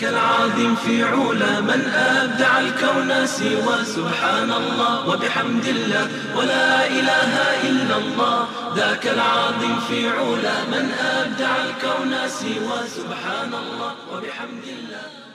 ذاك 0.00 0.12
العظيم 0.12 0.74
في 0.76 1.04
علا 1.04 1.60
من 1.60 1.92
أبدع 1.94 2.58
الكون 2.58 3.26
سوى 3.26 3.84
سبحان 3.84 4.52
الله 4.52 5.08
وبحمد 5.08 5.66
الله 5.66 6.08
ولا 6.36 6.86
إله 6.86 7.32
إلا 7.68 7.96
الله. 7.96 8.48
ذاك 8.76 9.06
العظيم 9.06 9.80
في 9.88 10.08
علا 10.08 10.64
من 10.72 10.92
أبدع 10.92 11.56
الكون 11.56 12.28
سوى 12.28 12.78
سبحان 12.96 13.52
الله 13.54 13.92
وبحمد 14.12 14.66
الله. 14.78 15.29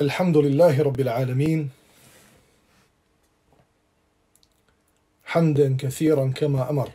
الحمد 0.00 0.36
لله 0.36 0.82
رب 0.82 1.00
العالمين. 1.00 1.70
حمدا 5.24 5.76
كثيرا 5.76 6.32
كما 6.32 6.70
أمر. 6.70 6.90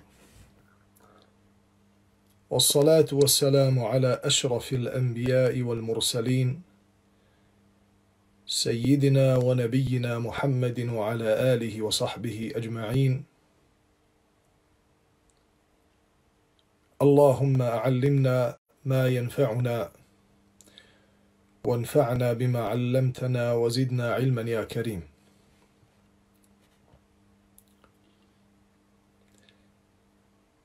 والصلاة 2.50 3.06
والسلام 3.14 3.80
على 3.80 4.22
أشرف 4.24 4.74
الأنبياء 4.74 5.62
والمرسلين 5.62 6.62
سيدنا 8.48 9.38
ونبينا 9.38 10.20
محمد 10.20 10.80
وعلى 10.90 11.30
آله 11.54 11.82
وصحبه 11.82 12.52
أجمعين. 12.56 13.24
اللهم 17.02 17.62
علمنا 17.62 18.58
ما 18.86 19.08
ينفعنا 19.08 19.92
وانفعنا 21.65 22.33
بما 22.33 22.61
علمتنا 22.61 23.53
وزدنا 23.53 24.15
علما 24.15 24.43
يا 24.43 24.65
كريم 24.65 25.03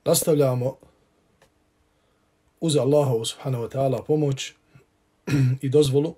Nastavljamo 0.04 0.76
uz 2.60 2.76
Allahovu 2.76 3.24
subhanahu 3.24 3.64
wa 3.64 3.68
ta'ala 3.68 4.02
pomoć 4.06 4.52
i 5.60 5.68
dozvolu 5.68 6.14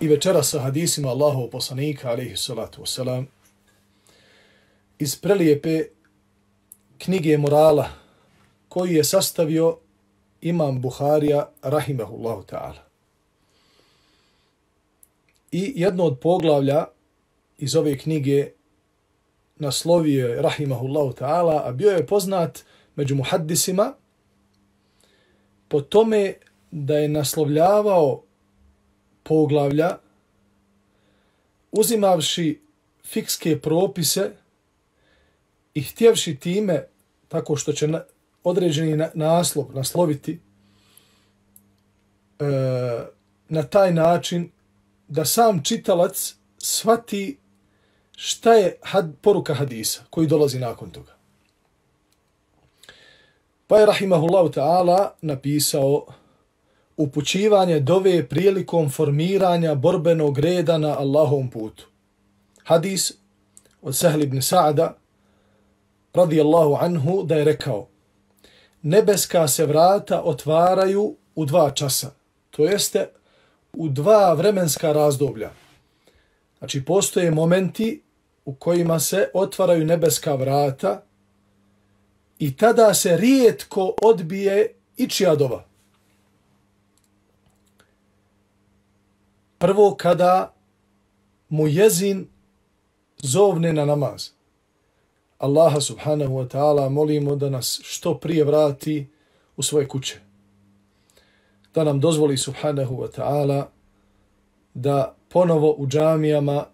i 0.00 0.08
večera 0.08 0.42
sa 0.42 0.60
hadisima 0.60 1.08
Allahovu 1.08 1.50
poslanika 1.50 2.10
alaihi 2.10 2.36
salatu 2.36 2.82
wasalam 2.82 3.24
iz 4.98 5.20
prelijepe 5.20 5.84
knjige 6.98 7.38
morala 7.38 7.88
koji 8.68 8.94
je 8.94 9.04
sastavio 9.04 9.78
imam 10.41 10.81
Buharija, 10.81 11.49
rahimehullahu 11.61 12.43
ta'ala. 12.43 12.83
I 15.51 15.73
jedno 15.75 16.03
od 16.03 16.19
poglavlja 16.19 16.85
iz 17.57 17.75
ove 17.75 17.97
knjige 17.97 18.51
naslovio 19.55 20.27
je, 20.27 20.41
rahimahullahu 20.41 21.13
ta'ala, 21.13 21.61
a 21.65 21.71
bio 21.71 21.91
je 21.91 22.07
poznat 22.07 22.63
među 22.95 23.15
muhaddisima 23.15 23.93
po 25.67 25.81
tome 25.81 26.33
da 26.71 26.97
je 26.97 27.07
naslovljavao 27.07 28.23
poglavlja 29.23 29.97
uzimavši 31.71 32.61
fikske 33.05 33.59
propise 33.59 34.31
i 35.73 35.81
htjevši 35.81 36.35
time, 36.35 36.83
tako 37.27 37.55
što 37.55 37.73
će 37.73 37.87
određeni 38.43 39.05
naslov 39.13 39.65
nasloviti 39.73 40.39
e, 42.39 42.45
na 43.49 43.63
taj 43.63 43.93
način 43.93 44.51
da 45.07 45.25
sam 45.25 45.63
čitalac 45.63 46.35
svati 46.57 47.37
šta 48.15 48.53
je 48.53 48.77
had, 48.81 49.13
poruka 49.21 49.53
hadisa 49.53 50.03
koji 50.09 50.27
dolazi 50.27 50.59
nakon 50.59 50.89
toga. 50.89 51.11
Pa 53.67 53.77
je 53.77 53.85
Rahimahullahu 53.85 54.49
ta'ala 54.49 55.09
napisao 55.21 56.05
upućivanje 56.97 57.79
dove 57.79 58.27
prilikom 58.27 58.89
formiranja 58.89 59.75
borbenog 59.75 60.39
reda 60.39 60.77
na 60.77 60.99
Allahovom 60.99 61.49
putu. 61.49 61.87
Hadis 62.63 63.11
od 63.81 63.95
Sahl 63.95 64.21
ibn 64.21 64.41
Sa'da 64.41 64.97
radijallahu 66.13 66.77
anhu 66.81 67.23
da 67.23 67.35
je 67.35 67.43
rekao 67.43 67.87
nebeska 68.81 69.47
se 69.47 69.65
vrata 69.65 70.21
otvaraju 70.21 71.15
u 71.35 71.45
dva 71.45 71.71
časa. 71.71 72.11
To 72.49 72.65
jeste 72.65 73.09
u 73.73 73.89
dva 73.89 74.33
vremenska 74.33 74.91
razdoblja. 74.91 75.51
Znači, 76.59 76.85
postoje 76.85 77.31
momenti 77.31 78.01
u 78.45 78.55
kojima 78.55 78.99
se 78.99 79.29
otvaraju 79.33 79.85
nebeska 79.85 80.35
vrata 80.35 81.01
i 82.39 82.57
tada 82.57 82.93
se 82.93 83.17
rijetko 83.17 83.93
odbije 84.01 84.73
i 84.97 85.09
čija 85.09 85.35
dova. 85.35 85.65
Prvo 89.57 89.95
kada 89.95 90.53
mu 91.49 91.67
jezin 91.67 92.27
zovne 93.17 93.73
na 93.73 93.85
namaz. 93.85 94.29
Allaha 95.41 95.81
subhanahu 95.81 96.37
wa 96.37 96.47
ta'ala 96.47 96.89
molimo 96.89 97.35
da 97.35 97.49
nas 97.49 97.81
što 97.83 98.17
prije 98.17 98.43
vrati 98.43 99.07
u 99.57 99.63
svoje 99.63 99.87
kuće. 99.87 100.19
Da 101.73 101.83
nam 101.83 101.99
dozvoli 101.99 102.37
subhanahu 102.37 102.95
wa 102.95 103.09
ta'ala 103.17 103.65
da 104.73 105.15
ponovo 105.29 105.75
u 105.77 105.87
džamijama 105.87 106.65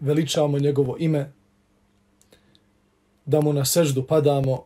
veličamo 0.00 0.58
njegovo 0.58 0.96
ime, 0.98 1.32
da 3.24 3.40
mu 3.40 3.52
na 3.52 3.64
seždu 3.64 4.06
padamo 4.06 4.64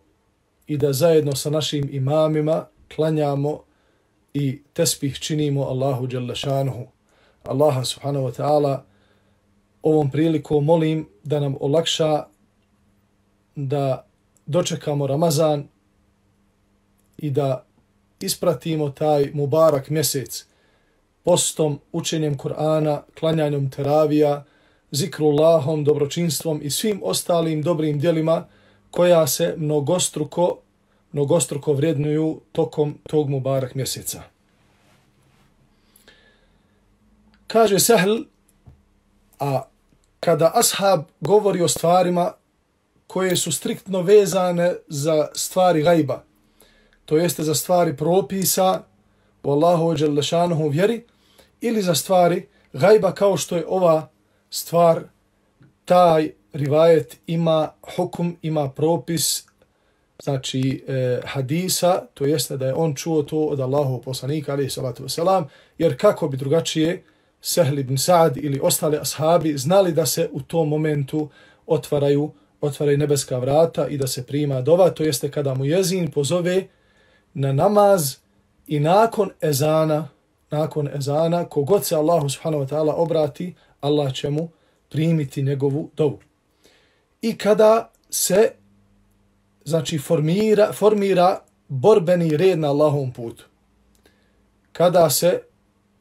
i 0.67 0.77
da 0.77 0.93
zajedno 0.93 1.37
sa 1.37 1.51
našim 1.51 1.89
imamima 1.93 2.67
klanjamo 2.97 3.63
i 4.35 4.63
tespih 4.73 5.19
činimo 5.19 5.63
Allahu 5.63 6.07
Đalešanuhu. 6.07 6.87
Allaha 7.45 7.85
subhanahu 7.85 8.27
wa 8.27 8.33
ta'ala 8.33 8.83
ovom 9.83 10.11
priliku 10.11 10.61
molim 10.61 11.09
da 11.25 11.41
nam 11.41 11.55
olakša 11.61 12.25
da 13.57 14.07
dočekamo 14.47 15.07
Ramazan 15.07 15.69
i 17.19 17.31
da 17.31 17.65
ispratimo 18.21 18.91
taj 18.91 19.31
mubarak 19.35 19.91
mjesec 19.91 20.47
postom, 21.23 21.81
učenjem 21.93 22.39
Kur'ana, 22.39 23.01
klanjanjem 23.19 23.71
teravija, 23.71 24.45
zikrullahom, 24.91 25.85
dobročinstvom 25.85 26.61
i 26.63 26.71
svim 26.71 27.01
ostalim 27.05 27.63
dobrim 27.63 27.99
dijelima 28.01 28.45
koja 28.91 29.27
se 29.27 29.55
mnogostruko, 29.57 30.59
mnogostruko 31.13 31.73
vrednuju 31.73 32.41
tokom 32.53 32.99
tog 33.09 33.31
mubarak 33.31 33.75
mjeseca. 33.75 34.23
Kaže 37.47 37.79
Sehl, 37.79 38.17
a 39.39 39.63
kada 40.21 40.53
ashab 40.55 41.01
govori 41.21 41.63
o 41.63 41.69
stvarima 41.69 42.33
koje 43.07 43.37
su 43.37 43.53
striktno 43.53 44.03
vezane 44.03 44.75
za 44.89 45.29
stvari 45.35 45.83
gajba, 45.83 46.23
to 47.05 47.17
jeste 47.17 47.43
za 47.43 47.55
stvari 47.55 47.97
propisa 47.97 48.83
u 49.43 49.51
Allahu 49.53 49.89
ođelešanuhu 49.89 50.69
vjeri, 50.69 51.05
ili 51.61 51.83
za 51.83 51.95
stvari 51.95 52.47
gajba 52.73 53.13
kao 53.13 53.37
što 53.37 53.57
je 53.57 53.65
ova 53.69 54.09
stvar, 54.51 55.03
taj 55.85 56.31
rivajet 56.53 57.19
ima 57.27 57.69
hukum, 57.97 58.37
ima 58.43 58.71
propis, 58.71 59.47
znači 60.23 60.85
e, 60.89 61.21
hadisa, 61.25 62.07
to 62.15 62.25
jeste 62.25 62.57
da 62.57 62.67
je 62.67 62.75
on 62.75 62.95
čuo 62.95 63.23
to 63.23 63.39
od 63.39 63.61
Allahu 63.61 64.03
poslanika, 64.03 64.53
alaihi 64.53 64.71
salatu 64.71 65.05
wasalam, 65.05 65.45
jer 65.79 66.01
kako 66.01 66.29
bi 66.29 66.37
drugačije 66.37 67.05
Sehl 67.41 67.79
ibn 67.79 67.99
Sa'd 67.99 68.37
ili 68.37 68.61
ostale 68.63 68.99
ashabi 68.99 69.59
znali 69.59 69.93
da 69.93 70.07
se 70.07 70.29
u 70.33 70.43
tom 70.43 70.69
momentu 70.69 71.29
otvaraju 71.67 72.33
otvaraju 72.67 72.99
nebeska 72.99 73.39
vrata 73.39 73.89
i 73.89 73.99
da 73.99 74.07
se 74.07 74.27
prima 74.27 74.61
dova, 74.61 74.91
to 74.91 75.03
jeste 75.03 75.31
kada 75.31 75.55
mu 75.55 75.65
jezin 75.65 76.11
pozove 76.11 76.67
na 77.35 77.53
namaz 77.53 78.17
i 78.67 78.81
nakon 78.81 79.31
ezana, 79.41 80.09
nakon 80.51 80.89
ezana, 80.89 81.45
kogod 81.45 81.85
se 81.85 81.97
Allahu 81.97 82.29
subhanahu 82.29 82.65
wa 82.65 82.69
ta'ala 82.69 82.95
obrati, 82.97 83.55
Allah 83.81 84.13
će 84.13 84.31
mu 84.31 84.49
primiti 84.89 85.43
njegovu 85.43 85.91
dovu. 85.97 86.19
I 87.23 87.39
kada 87.39 87.91
se 88.11 88.53
znači 89.65 89.99
formira, 89.99 90.73
formira 90.73 91.41
borbeni 91.69 92.37
red 92.37 92.59
na 92.59 92.69
Allahovom 92.69 93.13
putu. 93.13 93.45
Kada 94.73 95.11
se 95.11 95.41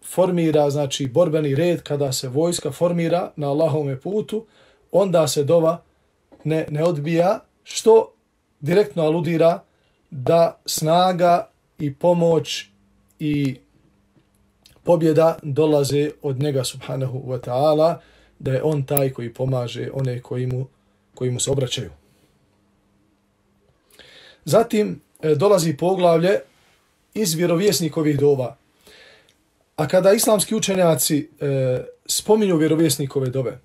formira, 0.04 0.70
znači, 0.70 1.08
borbeni 1.08 1.56
red, 1.56 1.84
kada 1.84 2.12
se 2.12 2.28
vojska 2.28 2.72
formira 2.72 3.32
na 3.36 3.50
Allahovom 3.50 3.98
putu, 4.04 4.46
onda 4.92 5.28
se 5.28 5.44
dova 5.44 5.82
ne, 6.46 6.66
ne 6.70 6.84
odbija, 6.84 7.40
što 7.64 8.14
direktno 8.60 9.04
aludira 9.04 9.64
da 10.12 10.62
snaga 10.66 11.50
i 11.80 11.94
pomoć 11.94 12.66
i 13.20 13.56
pobjeda 14.84 15.38
dolaze 15.44 16.10
od 16.22 16.40
njega 16.40 16.64
subhanahu 16.64 17.20
wa 17.20 17.40
ta'ala, 17.40 17.96
da 18.40 18.54
je 18.54 18.64
on 18.64 18.84
taj 18.84 19.10
koji 19.10 19.34
pomaže 19.34 19.90
one 19.94 20.22
koji 20.22 20.48
mu, 20.48 20.68
koji 21.16 21.32
mu 21.32 21.40
se 21.40 21.52
obraćaju. 21.52 21.92
Zatim 24.46 25.02
e, 25.22 25.36
dolazi 25.36 25.78
poglavlje 25.78 26.40
iz 27.14 27.34
vjerovjesnikovih 27.34 28.20
dova. 28.20 28.58
A 29.76 29.88
kada 29.88 30.14
islamski 30.14 30.56
učenjaci 30.56 31.30
e, 31.40 31.84
spominju 32.06 32.58
vjerovjesnikove 32.58 33.30
dove 33.30 33.60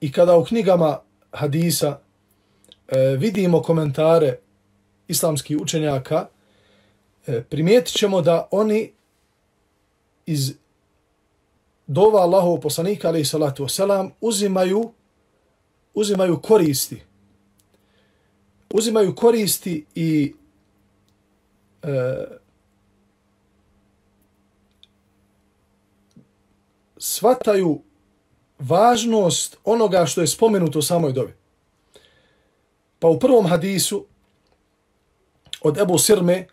i 0.00 0.12
kada 0.12 0.36
u 0.36 0.44
knjigama 0.44 0.98
hadisa 1.30 1.98
e, 2.88 2.98
vidimo 3.18 3.62
komentare 3.62 4.38
islamskih 5.08 5.56
učenjaka, 5.60 6.26
e, 7.26 7.42
primijetit 7.42 7.94
ćemo 7.94 8.22
da 8.22 8.48
oni 8.50 8.92
iz 10.26 10.54
dova 11.86 12.20
Allahov 12.20 12.60
poslanika, 12.60 13.08
alaih 13.08 13.28
salatu 13.28 13.64
wasalam, 13.64 14.10
uzimaju, 14.20 14.92
uzimaju 15.94 16.40
koristi. 16.42 17.02
Uzimaju 18.74 19.14
koristi 19.14 19.84
i 19.94 20.34
e, 21.82 22.24
svataju 26.98 27.82
važnost 28.58 29.56
onoga 29.64 30.06
što 30.06 30.20
je 30.20 30.26
spomenuto 30.26 30.78
u 30.78 30.82
samoj 30.82 31.12
dobi. 31.12 31.34
Pa 32.98 33.08
u 33.08 33.18
prvom 33.18 33.46
hadisu 33.46 34.06
od 35.62 35.78
Ebu 35.78 35.98
Sirme 35.98 36.46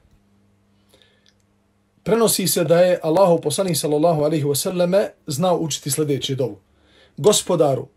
prenosi 2.03 2.47
se 2.47 2.63
da 2.63 2.79
je 2.79 2.99
Allahu 3.03 3.41
poslanik 3.41 3.77
sallallahu 3.77 4.21
alaihi 4.21 4.45
wasallame 4.45 5.07
znao 5.27 5.57
učiti 5.57 5.91
sljedeći 5.91 6.35
dovu. 6.35 6.59
Gospodaru, 7.17 7.87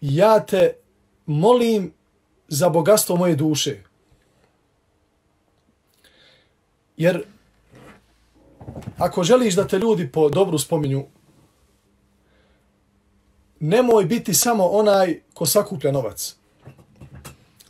ja 0.00 0.46
te 0.46 0.72
molim 1.26 1.92
za 2.48 2.68
bogatstvo 2.68 3.16
moje 3.16 3.36
duše. 3.36 3.82
Jer 6.96 7.22
ako 8.98 9.24
želiš 9.24 9.54
da 9.54 9.66
te 9.66 9.78
ljudi 9.78 10.12
po 10.12 10.28
dobru 10.28 10.58
spominju, 10.58 11.06
nemoj 13.60 14.04
biti 14.04 14.34
samo 14.34 14.66
onaj 14.66 15.20
ko 15.34 15.46
sakuplja 15.46 15.92
novac 15.92 16.36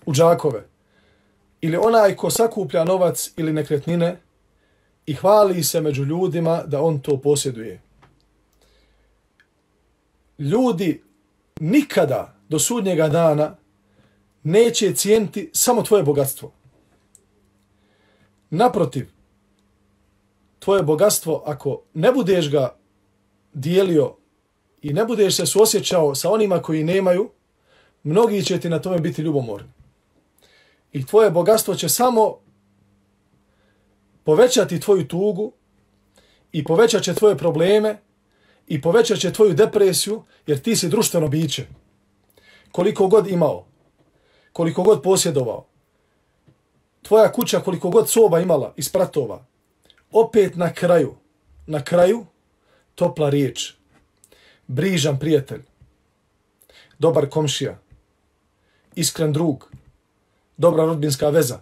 u 0.07 0.13
džakove. 0.13 0.67
Ili 1.61 1.77
onaj 1.77 2.17
ko 2.17 2.31
sakuplja 2.31 2.85
novac 2.85 3.33
ili 3.37 3.53
nekretnine 3.53 4.21
i 5.07 5.15
hvali 5.15 5.65
se 5.65 5.81
među 5.81 6.05
ljudima 6.05 6.63
da 6.67 6.83
on 6.83 7.01
to 7.01 7.21
posjeduje. 7.21 7.81
Ljudi 10.39 11.03
nikada 11.61 12.35
do 12.49 12.59
sudnjega 12.59 13.09
dana 13.09 13.57
neće 14.43 14.95
cijenti 14.95 15.51
samo 15.55 15.83
tvoje 15.83 16.03
bogatstvo. 16.03 16.53
Naprotiv, 18.51 19.11
tvoje 20.59 20.83
bogatstvo, 20.83 21.43
ako 21.47 21.83
ne 21.95 22.13
budeš 22.13 22.51
ga 22.51 22.77
dijelio 23.53 24.18
i 24.83 24.93
ne 24.93 25.05
budeš 25.05 25.37
se 25.37 25.47
suosjećao 25.47 26.15
sa 26.15 26.31
onima 26.31 26.63
koji 26.63 26.85
nemaju, 26.85 27.31
mnogi 28.03 28.45
će 28.45 28.61
ti 28.61 28.69
na 28.69 28.79
tome 28.79 28.99
biti 28.99 29.23
ljubomorni. 29.23 29.69
I 30.93 31.07
tvoje 31.07 31.31
bogatstvo 31.31 31.75
će 31.75 31.89
samo 31.89 32.39
povećati 34.25 34.81
tvoju 34.81 35.09
tugu 35.09 35.53
i 36.53 36.65
povećat 36.65 37.03
će 37.03 37.15
tvoje 37.15 37.39
probleme 37.39 37.99
i 38.67 38.81
povećat 38.81 39.19
će 39.19 39.33
tvoju 39.33 39.55
depresiju, 39.55 40.23
jer 40.47 40.59
ti 40.59 40.77
si 40.77 40.89
društveno 40.89 41.29
biće. 41.29 41.67
Koliko 42.73 43.07
god 43.07 43.27
imao, 43.27 43.67
koliko 44.53 44.83
god 44.83 45.03
posjedovao, 45.03 45.67
tvoja 47.03 47.33
kuća 47.33 47.61
koliko 47.61 47.91
god 47.91 48.11
soba 48.11 48.41
imala 48.41 48.73
i 48.77 48.83
spratova, 48.83 49.47
opet 50.13 50.57
na 50.57 50.73
kraju, 50.73 51.15
na 51.67 51.85
kraju, 51.85 52.27
topla 52.95 53.31
riječ, 53.31 53.78
brižan 54.69 55.19
prijatelj, 55.19 55.63
dobar 56.99 57.29
komšija, 57.29 57.79
iskren 58.95 59.33
drug, 59.33 59.71
dobra 60.57 60.85
rodbinska 60.85 61.31
veza, 61.31 61.61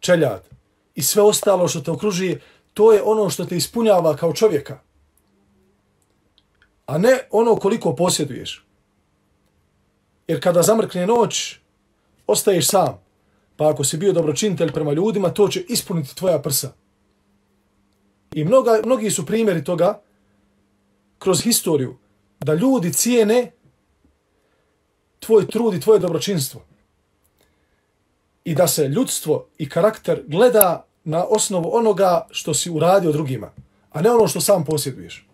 čeljad 0.00 0.48
i 0.94 1.02
sve 1.02 1.22
ostalo 1.22 1.68
što 1.68 1.80
te 1.80 1.90
okruži, 1.90 2.38
to 2.74 2.92
je 2.92 3.02
ono 3.02 3.30
što 3.30 3.44
te 3.44 3.56
ispunjava 3.56 4.16
kao 4.16 4.32
čovjeka. 4.32 4.78
A 6.86 6.98
ne 6.98 7.18
ono 7.30 7.56
koliko 7.56 7.96
posjeduješ. 7.96 8.66
Jer 10.28 10.42
kada 10.42 10.62
zamrkne 10.62 11.06
noć, 11.06 11.56
ostaješ 12.26 12.66
sam. 12.66 13.00
Pa 13.56 13.68
ako 13.68 13.84
si 13.84 13.96
bio 13.96 14.12
dobročinitelj 14.12 14.72
prema 14.72 14.92
ljudima, 14.92 15.30
to 15.30 15.48
će 15.48 15.64
ispuniti 15.68 16.16
tvoja 16.16 16.38
prsa. 16.38 16.72
I 18.34 18.44
mnoga, 18.44 18.80
mnogi 18.84 19.10
su 19.10 19.26
primjeri 19.26 19.64
toga 19.64 20.00
kroz 21.20 21.42
historiju 21.42 21.96
da 22.40 22.54
ljudi 22.54 22.92
cijene 22.92 23.52
tvoj 25.18 25.46
trud 25.46 25.74
i 25.74 25.80
tvoje 25.80 25.98
dobročinstvo. 26.00 26.64
I 28.44 28.54
da 28.54 28.68
se 28.68 28.88
ljudstvo 28.88 29.46
i 29.58 29.68
karakter 29.68 30.22
gleda 30.26 30.86
na 31.04 31.24
osnovu 31.24 31.70
onoga 31.76 32.26
što 32.30 32.54
si 32.54 32.70
uradio 32.70 33.12
drugima, 33.12 33.52
a 33.90 34.02
ne 34.02 34.10
ono 34.10 34.28
što 34.28 34.40
sam 34.40 34.64
posjeduješ. 34.64 35.28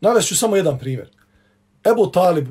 Navest 0.00 0.38
samo 0.38 0.56
jedan 0.56 0.78
primjer. 0.78 1.10
Ebu 1.92 2.10
Talib, 2.10 2.48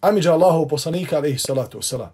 Amidža 0.00 0.32
Allahov 0.32 0.68
poslanika, 0.68 1.16
alaihi 1.16 1.38
salatu 1.38 1.78
wasalam. 1.78 2.10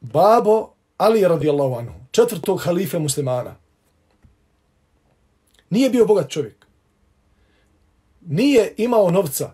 Babo 0.00 0.68
Ali 0.98 1.28
radijallahu 1.28 1.74
anhu, 1.74 1.94
četvrtog 2.10 2.60
halife 2.64 2.98
muslimana. 2.98 3.67
Nije 5.70 5.90
bio 5.90 6.06
bogat 6.06 6.30
čovjek. 6.30 6.66
Nije 8.20 8.74
imao 8.76 9.10
novca. 9.10 9.52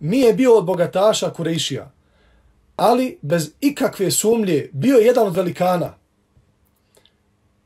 Nije 0.00 0.34
bio 0.34 0.58
od 0.58 0.64
bogataša 0.64 1.30
Kurejšija. 1.30 1.90
Ali 2.76 3.18
bez 3.22 3.50
ikakve 3.60 4.10
sumlje 4.10 4.70
bio 4.72 4.96
je 4.96 5.06
jedan 5.06 5.26
od 5.26 5.36
velikana 5.36 5.94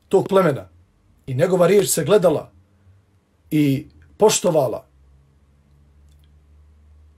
tog 0.09 0.27
plemena. 0.27 0.69
I 1.27 1.33
njegova 1.33 1.67
riječ 1.67 1.89
se 1.89 2.03
gledala 2.03 2.51
i 3.51 3.87
poštovala. 4.17 4.85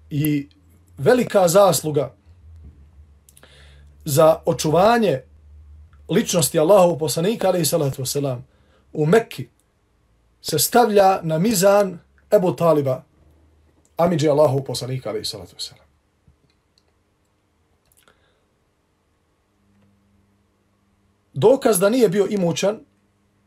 I 0.10 0.50
velika 0.98 1.48
zasluga 1.48 2.14
za 4.06 4.42
očuvanje 4.46 5.22
ličnosti 6.10 6.60
Allahov 6.60 6.98
poslanika, 6.98 7.48
alaihi 7.48 7.66
salatu 7.66 8.04
wasalam, 8.04 8.42
u 8.94 9.06
Mekki 9.06 9.48
se 10.46 10.60
stavlja 10.60 11.22
na 11.24 11.40
mizan 11.40 12.00
Ebu 12.32 12.56
Taliba, 12.56 13.04
Amidži 13.98 14.30
Allahov 14.30 14.62
poslanika, 14.64 15.10
alaihi 15.10 15.26
salatu 15.26 15.56
wasalam. 15.56 15.86
Dokaz 21.34 21.80
da 21.80 21.90
nije 21.90 22.10
bio 22.10 22.28
imućan 22.30 22.80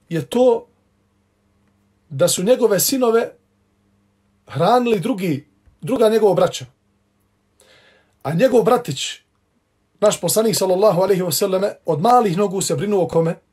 je 0.08 0.26
to 0.26 0.66
da 2.08 2.28
su 2.28 2.42
njegove 2.42 2.80
sinove 2.80 3.30
hranili 4.46 5.00
drugi, 5.00 5.48
druga 5.80 6.08
njegova 6.08 6.34
braća. 6.34 6.66
A 8.22 8.34
njegov 8.34 8.62
bratić, 8.62 9.20
naš 10.00 10.20
poslanik 10.20 10.56
sallallahu 10.56 11.00
alaihi 11.00 11.22
ve 11.22 11.78
od 11.86 12.00
malih 12.00 12.36
nogu 12.36 12.60
se 12.60 12.76
brinuo 12.76 13.08
kome? 13.08 13.47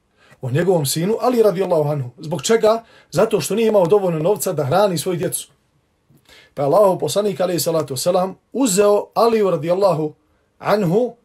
O 0.45 0.51
njegovom 0.51 0.85
sinu, 0.85 1.17
ali 1.21 1.43
radijallahu 1.43 1.89
anhu. 1.89 2.09
Zbog 2.17 2.41
čega? 2.41 2.83
Zato 3.11 3.41
što 3.41 3.55
nije 3.55 3.67
imao 3.67 3.85
dovoljno 3.85 4.19
novca 4.19 4.53
da 4.53 4.65
hrani 4.65 4.97
svoju 4.97 5.17
djecu. 5.17 5.49
Pa 6.53 6.61
je 6.61 6.65
Allah 6.65 6.97
poslanik 6.99 7.39
alaih 7.41 7.61
salatu 7.61 7.95
wasalam 7.95 8.33
uzeo 8.53 9.07
Aliju 9.13 9.49
radijallahu 9.49 10.13
anhu 10.59 11.15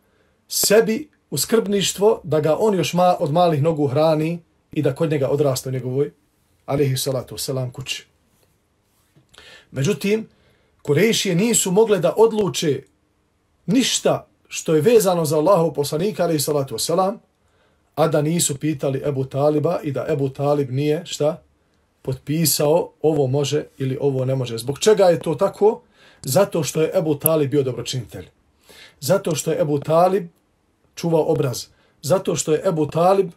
sebi 0.49 1.11
u 1.31 1.39
skrbništvo 1.39 2.21
da 2.25 2.41
ga 2.41 2.57
on 2.59 2.75
još 2.75 2.93
ma, 2.93 3.17
od 3.21 3.33
malih 3.33 3.63
nogu 3.63 3.87
hrani 3.87 4.43
i 4.73 4.83
da 4.83 4.95
kod 4.95 5.11
njega 5.11 5.29
odrasta 5.29 5.69
u 5.69 5.73
njegovoj 5.73 6.13
alaihi 6.67 6.97
salatu 6.97 7.35
wasalam 7.35 7.73
kući. 7.73 8.07
Međutim, 9.71 10.29
Kurešije 10.83 11.35
nisu 11.35 11.71
mogle 11.71 11.99
da 11.99 12.15
odluče 12.17 12.83
ništa 13.67 14.27
što 14.49 14.75
je 14.75 14.81
vezano 14.81 15.25
za 15.25 15.37
Allahu 15.37 15.75
poslanika 15.75 16.25
alaih 16.25 16.43
salatu 16.43 16.75
wasalam, 16.75 17.19
a 18.01 18.09
da 18.09 18.23
nisu 18.23 18.57
pitali 18.57 19.03
Ebu 19.05 19.25
Taliba 19.25 19.81
i 19.83 19.93
da 19.93 20.07
Ebu 20.09 20.29
Talib 20.29 20.71
nije, 20.71 21.03
šta, 21.07 21.43
potpisao 22.03 22.93
ovo 23.03 23.27
može 23.27 23.65
ili 23.79 23.99
ovo 24.01 24.25
ne 24.25 24.35
može. 24.35 24.59
Zbog 24.59 24.79
čega 24.79 25.05
je 25.05 25.21
to 25.21 25.35
tako? 25.35 25.83
Zato 26.23 26.63
što 26.63 26.83
je 26.83 26.91
Ebu 26.95 27.15
Talib 27.15 27.51
bio 27.51 27.63
dobročinitelj. 27.63 28.29
Zato 29.01 29.35
što 29.35 29.51
je 29.51 29.61
Ebu 29.61 29.79
Talib 29.79 30.29
čuvao 30.95 31.25
obraz. 31.33 31.67
Zato 32.03 32.37
što 32.37 32.53
je 32.53 32.63
Ebu 32.65 32.87
Talib 32.87 33.31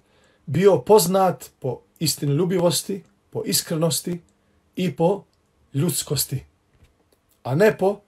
bio 0.46 0.78
poznat 0.78 1.52
po 1.60 1.80
istinoljubivosti, 2.00 3.04
po 3.30 3.44
iskrenosti 3.46 4.22
i 4.76 4.96
po 4.96 5.24
ljudskosti. 5.74 6.44
A 7.44 7.56
ne 7.56 7.78
po 7.78 8.00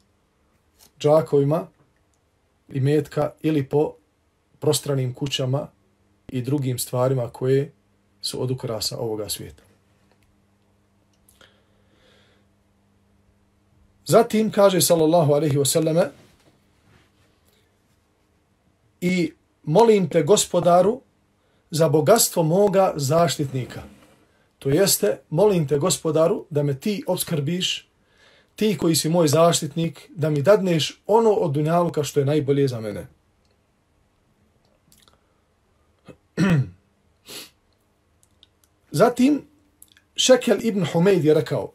džakovima 0.99 1.67
i 2.69 2.79
metka 2.79 3.31
ili 3.41 3.69
po 3.69 3.93
prostranim 4.59 5.13
kućama 5.13 5.74
i 6.27 6.41
drugim 6.41 6.79
stvarima 6.79 7.29
koje 7.29 7.71
su 8.21 8.41
od 8.41 8.51
ukrasa 8.51 8.97
ovoga 8.97 9.29
svijeta. 9.29 9.63
Zatim 14.05 14.51
kaže 14.51 14.81
sallallahu 14.81 15.33
alaihi 15.33 15.57
wasallame 15.57 16.05
i 19.01 19.31
molim 19.63 20.09
te 20.09 20.23
gospodaru 20.23 21.01
za 21.71 21.89
bogatstvo 21.89 22.43
moga 22.43 22.93
zaštitnika. 22.95 23.83
To 24.59 24.69
jeste, 24.69 25.17
molim 25.29 25.67
te 25.67 25.77
gospodaru 25.77 26.45
da 26.49 26.63
me 26.63 26.79
ti 26.79 27.03
obskrbiš, 27.07 27.89
ti 28.55 28.77
koji 28.77 28.95
si 28.95 29.09
moj 29.09 29.27
zaštitnik, 29.27 30.09
da 30.15 30.29
mi 30.29 30.41
dadneš 30.41 31.01
ono 31.07 31.29
od 31.29 31.51
dunjaluka 31.51 32.03
što 32.03 32.19
je 32.19 32.25
najbolje 32.25 32.67
za 32.67 32.79
mene. 32.79 33.07
Zatim, 38.95 39.41
Šekel 40.15 40.57
ibn 40.61 40.85
Humeid 40.85 41.25
je 41.25 41.33
rekao, 41.33 41.71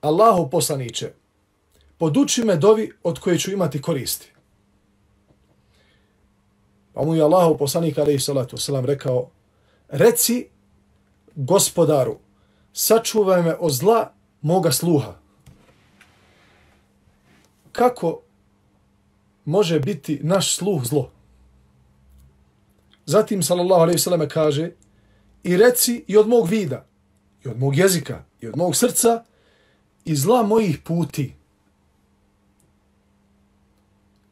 Allahu 0.00 0.50
poslaniće, 0.50 1.12
poduči 1.98 2.44
me 2.44 2.56
dovi 2.56 2.92
od 3.02 3.18
koje 3.18 3.38
ću 3.38 3.50
imati 3.52 3.82
koristi. 3.82 4.32
Pa 6.92 7.02
mu 7.02 7.14
je 7.14 7.22
Allahu 7.22 7.58
poslanik 7.58 7.98
alaihi 7.98 8.20
salatu 8.20 8.56
wasalam 8.56 8.84
rekao, 8.84 9.30
reci 9.88 10.48
gospodaru, 11.34 12.18
sačuvaj 12.72 13.42
me 13.42 13.54
od 13.54 13.72
zla 13.72 14.12
moga 14.42 14.72
sluha. 14.72 15.18
Kako 17.72 18.20
može 19.44 19.80
biti 19.80 20.20
naš 20.22 20.56
sluh 20.56 20.84
zlo? 20.84 21.10
Zatim, 23.06 23.42
sallallahu 23.42 23.82
alaihi 23.82 23.98
sallam, 23.98 24.28
kaže, 24.28 24.70
i 25.46 25.56
reci 25.56 26.04
i 26.06 26.16
od 26.16 26.28
mog 26.28 26.48
vida, 26.48 26.86
i 27.44 27.48
od 27.48 27.58
mog 27.58 27.76
jezika, 27.76 28.24
i 28.40 28.48
od 28.48 28.56
mog 28.56 28.76
srca, 28.76 29.24
i 30.04 30.16
zla 30.16 30.42
mojih 30.42 30.78
puti. 30.78 31.34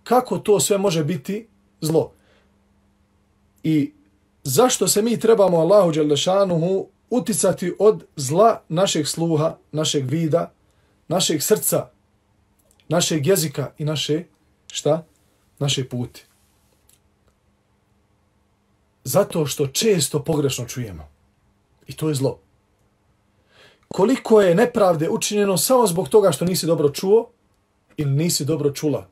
Kako 0.04 0.38
to 0.38 0.60
sve 0.60 0.78
može 0.78 1.04
biti 1.04 1.46
zlo? 1.80 2.12
I 3.62 3.92
zašto 4.42 4.88
se 4.88 5.02
mi 5.02 5.20
trebamo 5.20 5.58
Allahu 5.58 5.92
Đelešanuhu 5.92 6.88
uticati 7.10 7.74
od 7.78 8.04
zla 8.16 8.62
našeg 8.68 9.06
sluha, 9.06 9.56
našeg 9.72 10.06
vida, 10.06 10.52
našeg 11.08 11.42
srca, 11.42 11.90
našeg 12.88 13.26
jezika 13.26 13.72
i 13.78 13.84
naše, 13.84 14.24
šta? 14.66 15.04
Naše 15.58 15.88
puti. 15.88 16.26
Zato 19.04 19.46
što 19.46 19.66
često 19.66 20.22
pogrešno 20.22 20.64
čujemo. 20.64 21.08
I 21.86 21.96
to 21.96 22.08
je 22.08 22.14
zlo. 22.14 22.38
Koliko 23.88 24.40
je 24.40 24.54
nepravde 24.54 25.08
učinjeno 25.08 25.56
samo 25.56 25.86
zbog 25.86 26.08
toga 26.08 26.32
što 26.32 26.44
nisi 26.44 26.66
dobro 26.66 26.88
čuo 26.88 27.30
ili 27.96 28.10
nisi 28.10 28.44
dobro 28.44 28.70
čula. 28.70 29.08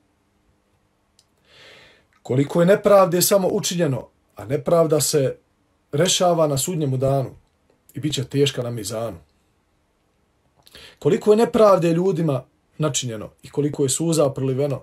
Koliko 2.23 2.61
je 2.61 2.67
nepravde 2.67 3.23
samo 3.23 3.49
učinjeno, 3.49 4.09
a 4.37 4.45
nepravda 4.45 5.01
se 5.01 5.37
rešava 5.93 6.47
na 6.47 6.59
sudnjemu 6.59 6.97
danu 6.97 7.31
i 7.95 8.01
bit 8.01 8.15
će 8.15 8.25
teška 8.25 8.63
na 8.63 8.71
mizanu. 8.71 9.19
Koliko 10.99 11.33
je 11.33 11.37
nepravde 11.37 11.93
ljudima 11.93 12.45
načinjeno 12.79 13.31
i 13.43 13.51
koliko 13.51 13.83
je 13.83 13.89
suza 13.89 14.31
proliveno 14.31 14.83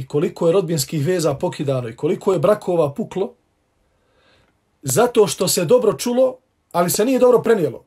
i 0.00 0.06
koliko 0.06 0.46
je 0.46 0.52
rodbinskih 0.52 1.06
veza 1.06 1.34
pokidano 1.34 1.88
i 1.88 1.96
koliko 1.96 2.32
je 2.32 2.38
brakova 2.38 2.94
puklo, 2.94 3.34
zato 4.82 5.26
što 5.26 5.48
se 5.48 5.64
dobro 5.64 5.92
čulo, 5.92 6.36
ali 6.72 6.90
se 6.90 7.04
nije 7.04 7.18
dobro 7.18 7.42
prenijelo. 7.42 7.84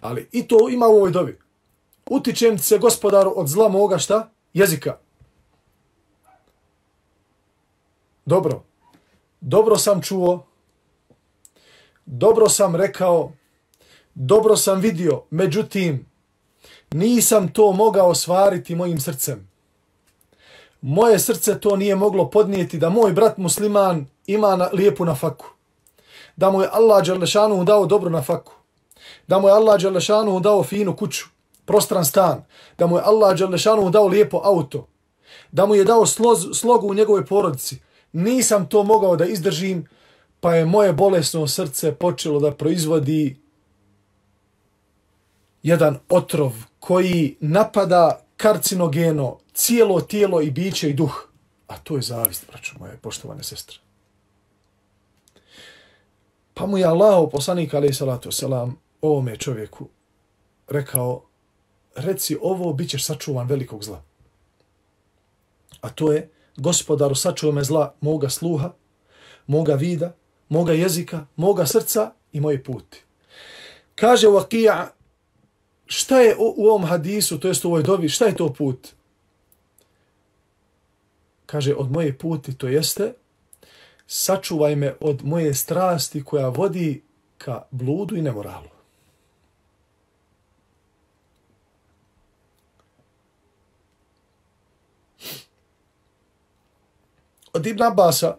Ali 0.00 0.28
i 0.32 0.48
to 0.48 0.68
ima 0.68 0.86
u 0.86 0.96
ovoj 0.96 1.10
dobi. 1.10 1.38
Utičem 2.10 2.58
se 2.58 2.78
gospodaru 2.78 3.32
od 3.36 3.48
zla 3.48 3.68
moga 3.68 3.98
šta? 3.98 4.30
Jezika. 4.54 4.98
Dobro. 8.26 8.62
Dobro 9.40 9.78
sam 9.78 10.02
čuo. 10.02 10.46
Dobro 12.06 12.48
sam 12.48 12.76
rekao. 12.76 13.32
Dobro 14.14 14.56
sam 14.56 14.80
vidio. 14.80 15.22
Međutim, 15.30 16.06
nisam 16.90 17.52
to 17.52 17.72
mogao 17.72 18.08
ostvariti 18.08 18.74
mojim 18.74 19.00
srcem. 19.00 19.51
Moje 20.82 21.18
srce 21.18 21.60
to 21.60 21.76
nije 21.76 21.96
moglo 21.96 22.30
podnijeti 22.30 22.78
da 22.78 22.90
moj 22.90 23.12
brat 23.12 23.36
musliman 23.36 24.06
ima 24.26 24.56
na, 24.56 24.68
lijepu 24.72 25.04
na 25.04 25.14
faku. 25.14 25.46
Da 26.36 26.50
mu 26.50 26.62
je 26.62 26.68
Allah 26.72 27.06
Đalešanu 27.06 27.64
dao 27.64 27.86
dobro 27.86 28.10
na 28.10 28.22
faku. 28.22 28.52
Da 29.26 29.38
mu 29.38 29.48
je 29.48 29.54
Allah 29.54 29.80
Đalešanu 29.80 30.40
dao 30.40 30.62
finu 30.62 30.96
kuću, 30.96 31.24
prostran 31.64 32.04
stan. 32.04 32.44
Da 32.78 32.86
mu 32.86 32.96
je 32.96 33.02
Allah 33.04 33.38
Đalešanu 33.38 33.90
dao 33.90 34.06
lijepo 34.06 34.40
auto. 34.44 34.86
Da 35.52 35.66
mu 35.66 35.74
je 35.74 35.84
dao 35.84 36.06
sloz, 36.06 36.46
slogu 36.54 36.88
u 36.88 36.94
njegovoj 36.94 37.26
porodici. 37.26 37.78
Nisam 38.12 38.68
to 38.68 38.82
mogao 38.82 39.16
da 39.16 39.24
izdržim, 39.24 39.88
pa 40.40 40.54
je 40.54 40.64
moje 40.64 40.92
bolesno 40.92 41.46
srce 41.46 41.94
počelo 41.94 42.40
da 42.40 42.50
proizvodi 42.50 43.36
jedan 45.62 45.98
otrov 46.08 46.52
koji 46.80 47.36
napada 47.40 48.20
karcinogeno 48.42 49.38
cijelo 49.54 50.00
tijelo 50.00 50.40
i 50.40 50.50
biće 50.50 50.90
i 50.90 50.92
duh. 50.92 51.28
A 51.66 51.78
to 51.78 51.96
je 51.96 52.02
zavist, 52.02 52.46
braćo 52.50 52.74
moje, 52.78 52.96
poštovane 52.96 53.42
sestre. 53.42 53.78
Pa 56.54 56.66
mu 56.66 56.78
je 56.78 56.84
Allah, 56.84 57.28
poslanik 57.32 57.74
alaih 57.74 57.96
salatu 57.96 58.32
selam, 58.32 58.76
ovome 59.00 59.36
čovjeku 59.36 59.88
rekao, 60.68 61.22
reci 61.96 62.36
ovo, 62.42 62.72
bit 62.72 62.90
ćeš 62.90 63.04
sačuvan 63.04 63.46
velikog 63.46 63.84
zla. 63.84 64.02
A 65.80 65.90
to 65.90 66.12
je, 66.12 66.30
gospodaru, 66.56 67.14
sačuvaj 67.14 67.54
me 67.54 67.64
zla 67.64 67.94
moga 68.00 68.28
sluha, 68.28 68.72
moga 69.46 69.74
vida, 69.74 70.14
moga 70.48 70.72
jezika, 70.72 71.26
moga 71.36 71.66
srca 71.66 72.12
i 72.32 72.40
moje 72.40 72.64
puti. 72.64 73.04
Kaže 73.94 74.28
Vakija 74.28 74.90
šta 75.92 76.20
je 76.20 76.36
u, 76.38 76.66
ovom 76.66 76.84
hadisu, 76.84 77.40
to 77.40 77.48
jest 77.48 77.64
u 77.64 77.68
ovoj 77.68 77.82
dobi, 77.82 78.08
šta 78.08 78.24
je 78.24 78.36
to 78.36 78.52
put? 78.52 78.88
Kaže, 81.46 81.74
od 81.74 81.90
moje 81.90 82.18
puti, 82.18 82.54
to 82.54 82.68
jeste, 82.68 83.12
sačuvaj 84.06 84.76
me 84.76 84.94
od 85.00 85.24
moje 85.24 85.54
strasti 85.54 86.24
koja 86.24 86.48
vodi 86.48 87.02
ka 87.38 87.62
bludu 87.70 88.16
i 88.16 88.22
nemoralu. 88.22 88.68
Od 97.52 97.66
Ibn 97.66 97.82
Abasa, 97.82 98.36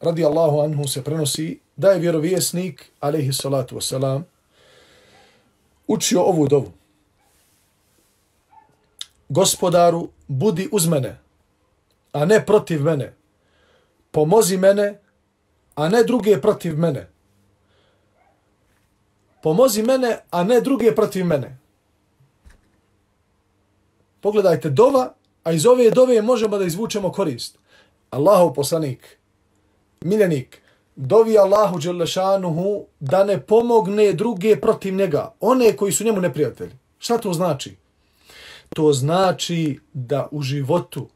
radi 0.00 0.24
Allahu 0.24 0.60
anhu, 0.60 0.88
se 0.88 1.04
prenosi 1.04 1.60
da 1.76 1.90
je 1.90 1.98
vjerovjesnik, 1.98 2.90
alaihi 3.00 3.32
salatu 3.32 3.76
wasalam, 3.76 4.22
učio 5.88 6.22
ovu 6.22 6.48
dovu. 6.48 6.72
Gospodaru, 9.28 10.08
budi 10.28 10.68
uz 10.72 10.86
mene, 10.86 11.18
a 12.12 12.24
ne 12.24 12.46
protiv 12.46 12.84
mene. 12.84 13.14
Pomozi 14.10 14.56
mene 14.56 14.98
a 15.78 15.88
ne 15.88 16.02
druge 16.04 16.40
protiv 16.40 16.78
mene. 16.78 17.06
Pomozi 19.42 19.82
mene, 19.82 20.18
a 20.30 20.42
ne 20.44 20.60
druge 20.60 20.94
protiv 20.94 21.26
mene. 21.26 21.58
Pogledajte, 24.20 24.70
dova, 24.70 25.12
a 25.44 25.52
iz 25.52 25.66
ove 25.66 25.90
dove 25.90 26.22
možemo 26.22 26.58
da 26.58 26.64
izvučemo 26.64 27.12
korist. 27.12 27.58
Allahov 28.10 28.54
poslanik, 28.54 29.18
miljenik, 30.00 30.58
dovi 30.98 31.38
Allahu 31.38 31.78
Đelešanuhu 31.78 32.86
da 33.00 33.24
ne 33.24 33.40
pomogne 33.40 34.12
druge 34.12 34.56
protiv 34.60 34.94
njega, 34.94 35.34
one 35.40 35.76
koji 35.76 35.92
su 35.92 36.04
njemu 36.04 36.20
neprijatelji. 36.20 36.72
Šta 36.98 37.18
to 37.18 37.32
znači? 37.32 37.76
To 38.74 38.92
znači 38.92 39.80
da 39.92 40.28
u 40.30 40.42
životu, 40.42 41.08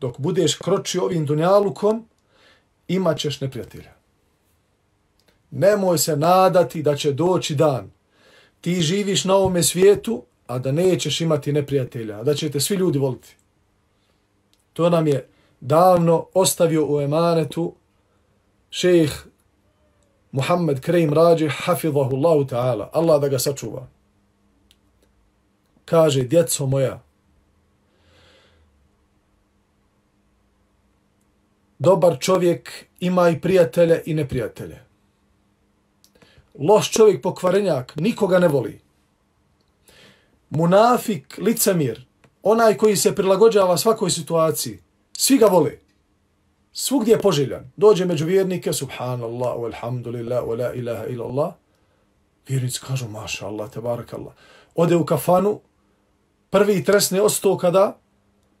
dok 0.00 0.18
budeš 0.18 0.54
kroči 0.54 0.98
ovim 0.98 1.26
dunjalukom, 1.26 2.06
imat 2.88 3.18
ćeš 3.18 3.40
neprijatelja. 3.40 3.92
Nemoj 5.50 5.98
se 5.98 6.16
nadati 6.16 6.82
da 6.82 6.96
će 6.96 7.12
doći 7.12 7.54
dan. 7.54 7.90
Ti 8.60 8.80
živiš 8.80 9.24
na 9.24 9.34
ovome 9.34 9.62
svijetu, 9.62 10.22
a 10.46 10.58
da 10.58 10.72
nećeš 10.72 11.20
imati 11.20 11.52
neprijatelja, 11.52 12.22
da 12.22 12.34
će 12.34 12.50
te 12.50 12.60
svi 12.60 12.76
ljudi 12.76 12.98
voliti. 12.98 13.36
To 14.72 14.90
nam 14.90 15.06
je 15.06 15.28
davno 15.60 16.26
ostavio 16.34 16.86
u 16.94 17.00
emanetu 17.00 17.74
šejh 18.70 19.12
Muhammed 20.32 20.80
Krejm 20.80 21.12
Rađi, 21.12 21.48
hafidhahu 21.48 22.16
Allahu 22.16 22.44
ta'ala, 22.44 22.90
Allah 22.92 23.20
da 23.20 23.28
ga 23.28 23.38
sačuva. 23.38 23.86
Kaže, 25.84 26.22
djeco 26.22 26.66
moja, 26.66 27.02
dobar 31.78 32.18
čovjek 32.20 32.84
ima 33.00 33.28
i 33.28 33.40
prijatelje 33.40 34.02
i 34.06 34.14
neprijatelje. 34.14 34.84
Loš 36.58 36.90
čovjek 36.90 37.22
pokvarenjak, 37.22 37.96
nikoga 37.96 38.38
ne 38.38 38.48
voli. 38.48 38.80
Munafik, 40.50 41.38
licemir, 41.38 42.06
onaj 42.42 42.76
koji 42.76 42.96
se 42.96 43.14
prilagođava 43.14 43.76
svakoj 43.76 44.10
situaciji, 44.10 44.78
svi 45.16 45.38
ga 45.38 45.46
vole. 45.46 45.87
Svugdje 46.72 47.12
je 47.12 47.20
poželjan. 47.20 47.72
Dođe 47.76 48.04
među 48.04 48.26
vjernike, 48.26 48.72
subhanallah, 48.72 49.56
walhamdulillah, 49.56 50.44
wa 50.44 50.58
la 50.58 50.74
ilaha 50.74 51.06
ila 51.06 51.26
Allah. 51.26 51.52
Vjernici 52.48 52.80
kažu, 52.86 53.08
maša 53.08 53.46
Allah, 53.46 53.70
tebarak 53.70 54.14
Allah. 54.14 54.32
Ode 54.74 54.96
u 54.96 55.06
kafanu, 55.06 55.60
prvi 56.50 56.84
tresne 56.84 57.22
osto 57.22 57.58
kada 57.58 57.98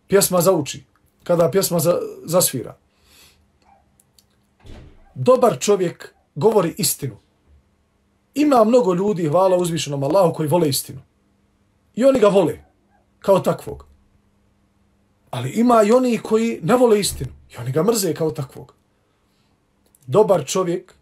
pjesma 0.08 0.40
zauči, 0.40 0.84
kada 1.24 1.50
pjesma 1.50 1.78
za, 1.78 1.98
zasvira. 2.24 2.76
Dobar 5.14 5.58
čovjek 5.60 6.14
govori 6.34 6.74
istinu. 6.78 7.16
Ima 8.34 8.64
mnogo 8.64 8.94
ljudi, 8.94 9.28
hvala 9.28 9.56
uzvišenom 9.56 10.02
Allahu, 10.02 10.34
koji 10.34 10.48
vole 10.48 10.68
istinu. 10.68 11.00
I 11.94 12.04
oni 12.04 12.20
ga 12.20 12.28
vole, 12.28 12.64
kao 13.18 13.38
takvog. 13.40 13.86
Ali 15.30 15.50
ima 15.50 15.82
i 15.82 15.92
oni 15.92 16.18
koji 16.18 16.60
ne 16.62 16.76
vole 16.76 17.00
istinu. 17.00 17.37
I 17.52 17.56
oni 17.56 17.72
ga 17.72 17.82
mrze 17.82 18.14
kao 18.14 18.30
takvog. 18.30 18.74
Dobar 20.06 20.44
čovjek, 20.46 20.94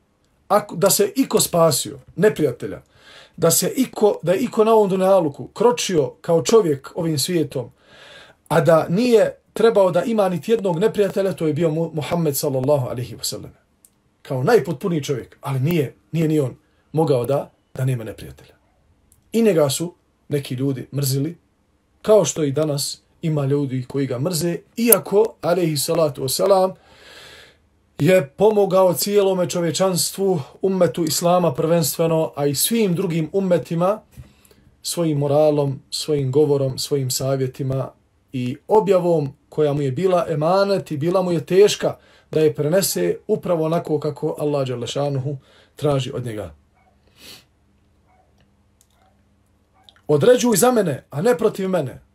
ako, 0.48 0.76
da 0.76 0.90
se 0.90 1.12
iko 1.16 1.40
spasio, 1.40 1.98
neprijatelja, 2.16 2.82
da 3.36 3.50
se 3.50 3.72
iko, 3.76 4.18
da 4.22 4.32
je 4.32 4.40
iko 4.40 4.64
na 4.64 4.72
ovom 4.72 4.88
dunaluku 4.88 5.46
kročio 5.46 6.12
kao 6.20 6.42
čovjek 6.42 6.92
ovim 6.94 7.18
svijetom, 7.18 7.70
a 8.48 8.60
da 8.60 8.86
nije 8.88 9.36
trebao 9.52 9.90
da 9.90 10.02
ima 10.02 10.28
niti 10.28 10.52
jednog 10.52 10.78
neprijatelja, 10.78 11.32
to 11.32 11.46
je 11.46 11.52
bio 11.52 11.70
Muhammed 11.70 12.36
sallallahu 12.36 12.88
alihi 12.88 13.16
wa 13.16 13.24
sallam. 13.24 13.52
Kao 14.22 14.42
najpotpuniji 14.42 15.02
čovjek, 15.02 15.36
ali 15.40 15.60
nije, 15.60 15.94
nije 16.12 16.28
ni 16.28 16.40
on 16.40 16.56
mogao 16.92 17.24
da, 17.24 17.50
da 17.74 17.84
nema 17.84 18.04
neprijatelja. 18.04 18.54
I 19.32 19.42
njega 19.42 19.70
su 19.70 19.94
neki 20.28 20.54
ljudi 20.54 20.88
mrzili, 20.92 21.36
kao 22.02 22.24
što 22.24 22.44
i 22.44 22.52
danas 22.52 23.02
ima 23.22 23.46
ljudi 23.46 23.84
koji 23.88 24.06
ga 24.06 24.18
mrze, 24.18 24.58
iako, 24.76 25.34
alaihi 25.40 25.76
salatu 25.76 26.22
wasalam, 26.22 26.74
je 27.98 28.26
pomogao 28.28 28.94
cijelome 28.94 29.50
čovečanstvu, 29.50 30.40
ummetu 30.62 31.04
Islama 31.04 31.54
prvenstveno, 31.54 32.32
a 32.36 32.46
i 32.46 32.54
svim 32.54 32.94
drugim 32.94 33.30
ummetima, 33.32 34.00
svojim 34.82 35.18
moralom, 35.18 35.80
svojim 35.90 36.32
govorom, 36.32 36.78
svojim 36.78 37.10
savjetima 37.10 37.90
i 38.32 38.56
objavom 38.68 39.32
koja 39.48 39.72
mu 39.72 39.82
je 39.82 39.92
bila 39.92 40.26
emanet 40.28 40.90
i 40.90 40.96
bila 40.96 41.22
mu 41.22 41.32
je 41.32 41.46
teška 41.46 41.96
da 42.30 42.40
je 42.40 42.54
prenese 42.54 43.16
upravo 43.26 43.64
onako 43.64 44.00
kako 44.00 44.36
Allah 44.38 44.68
Đalešanuhu 44.68 45.36
traži 45.76 46.12
od 46.14 46.24
njega. 46.24 46.54
Određuj 50.08 50.56
za 50.56 50.72
mene, 50.72 51.04
a 51.10 51.22
ne 51.22 51.38
protiv 51.38 51.68
mene. 51.68 52.05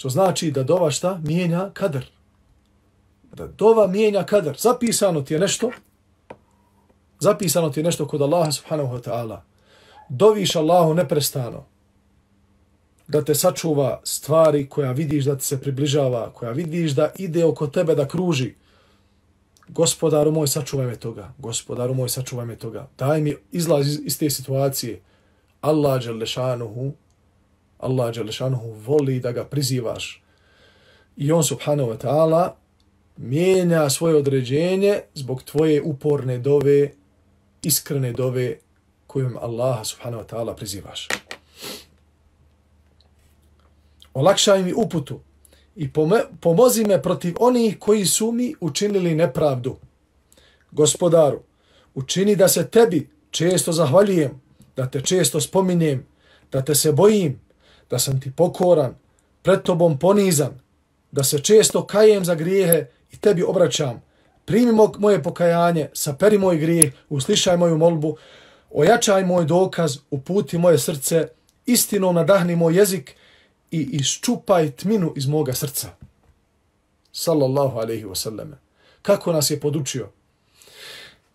Što 0.00 0.08
znači 0.08 0.50
da 0.50 0.62
dova 0.62 0.90
šta? 0.90 1.20
Mijenja 1.24 1.70
kadar. 1.72 2.04
Da 3.32 3.46
dova 3.46 3.86
mijenja 3.86 4.22
kadar. 4.24 4.56
Zapisano 4.58 5.22
ti 5.22 5.34
je 5.34 5.40
nešto. 5.40 5.70
Zapisano 7.18 7.70
ti 7.70 7.80
je 7.80 7.84
nešto 7.84 8.06
kod 8.08 8.22
Allaha 8.22 8.52
subhanahu 8.52 8.96
wa 8.96 9.02
ta'ala. 9.08 9.40
Doviš 10.08 10.56
Allahu 10.56 10.94
neprestano. 10.94 11.66
Da 13.08 13.24
te 13.24 13.34
sačuva 13.34 14.00
stvari 14.04 14.68
koja 14.68 14.92
vidiš 14.92 15.24
da 15.24 15.36
ti 15.38 15.44
se 15.44 15.60
približava. 15.60 16.30
Koja 16.32 16.52
vidiš 16.52 16.92
da 16.92 17.10
ide 17.18 17.44
oko 17.44 17.66
tebe 17.66 17.94
da 17.94 18.08
kruži. 18.08 18.54
Gospodaru 19.68 20.32
moj, 20.32 20.48
sačuvaj 20.48 20.86
me 20.86 20.96
toga. 20.96 21.32
Gospodaru 21.38 21.94
moj, 21.94 22.08
sačuvaj 22.08 22.46
me 22.46 22.56
toga. 22.56 22.88
Daj 22.98 23.20
mi 23.20 23.36
izlaz 23.52 23.86
iz, 23.86 24.00
iz 24.04 24.18
te 24.18 24.30
situacije. 24.30 25.00
Allah 25.60 26.04
Đalešanuhu 26.04 26.92
Allah 27.80 28.14
Đelešanuhu 28.14 28.72
voli 28.72 29.20
da 29.20 29.32
ga 29.32 29.44
prizivaš. 29.44 30.22
I 31.16 31.32
on 31.32 31.44
subhanahu 31.44 31.90
wa 31.90 31.98
ta'ala 31.98 32.50
mijenja 33.16 33.90
svoje 33.90 34.16
određenje 34.16 35.00
zbog 35.14 35.42
tvoje 35.42 35.82
uporne 35.82 36.38
dove, 36.38 36.90
iskrene 37.62 38.12
dove 38.12 38.56
kojom 39.06 39.36
Allaha 39.36 39.84
subhanahu 39.84 40.22
wa 40.22 40.26
ta'ala 40.26 40.56
prizivaš. 40.56 41.08
Olakšaj 44.14 44.62
mi 44.62 44.72
uputu 44.72 45.20
i 45.76 45.88
pomozi 46.40 46.84
me 46.84 47.02
protiv 47.02 47.34
onih 47.40 47.78
koji 47.78 48.06
su 48.06 48.32
mi 48.32 48.54
učinili 48.60 49.14
nepravdu. 49.14 49.76
Gospodaru, 50.70 51.42
učini 51.94 52.36
da 52.36 52.48
se 52.48 52.68
tebi 52.68 53.08
često 53.30 53.72
zahvaljujem, 53.72 54.40
da 54.76 54.86
te 54.86 55.00
često 55.00 55.40
spominjem, 55.40 56.06
da 56.52 56.64
te 56.64 56.74
se 56.74 56.92
bojim, 56.92 57.40
da 57.90 57.98
sam 57.98 58.20
ti 58.20 58.32
pokoran, 58.36 58.94
pred 59.42 59.62
tobom 59.62 59.98
ponizan, 59.98 60.60
da 61.12 61.24
se 61.24 61.38
često 61.38 61.86
kajem 61.86 62.24
za 62.24 62.34
grijehe 62.34 62.86
i 63.12 63.16
tebi 63.16 63.42
obraćam. 63.42 64.02
Primi 64.44 64.72
moje 64.98 65.22
pokajanje, 65.22 65.88
saperi 65.92 66.38
moj 66.38 66.58
grijeh, 66.58 66.92
uslišaj 67.08 67.56
moju 67.56 67.78
molbu, 67.78 68.16
ojačaj 68.70 69.24
moj 69.24 69.44
dokaz, 69.44 69.98
uputi 70.10 70.58
moje 70.58 70.78
srce, 70.78 71.28
istinom 71.66 72.14
nadahni 72.14 72.56
moj 72.56 72.78
jezik 72.78 73.16
i 73.70 73.80
iščupaj 73.80 74.70
tminu 74.70 75.12
iz 75.16 75.26
moga 75.26 75.52
srca. 75.52 75.88
Sallallahu 77.12 77.78
alaihi 77.78 78.04
wasallam. 78.04 78.52
Kako 79.02 79.32
nas 79.32 79.50
je 79.50 79.60
podučio 79.60 80.08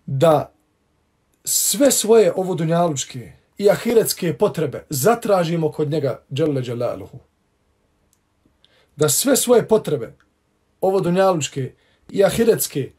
da 0.06 0.52
sve 1.44 1.92
svoje 1.92 2.34
ovodunjalučke, 2.36 3.32
i 3.58 3.70
ahiretske 3.70 4.38
potrebe 4.38 4.86
zatražimo 4.90 5.72
kod 5.72 5.90
njega 5.92 6.22
Đelle 6.30 6.62
Đelaluhu. 6.62 7.20
Da 8.96 9.10
sve 9.10 9.36
svoje 9.36 9.68
potrebe, 9.68 10.16
ovo 10.82 11.00
dunjalučke 11.00 11.74
i 12.10 12.24
ahiretske, 12.24 12.92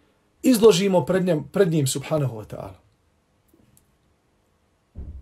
izložimo 0.42 1.04
pred 1.04 1.24
njim, 1.24 1.48
pred 1.52 1.70
njim 1.70 1.86
subhanahu 1.86 2.36
wa 2.36 2.46
ta'ala. 2.46 2.80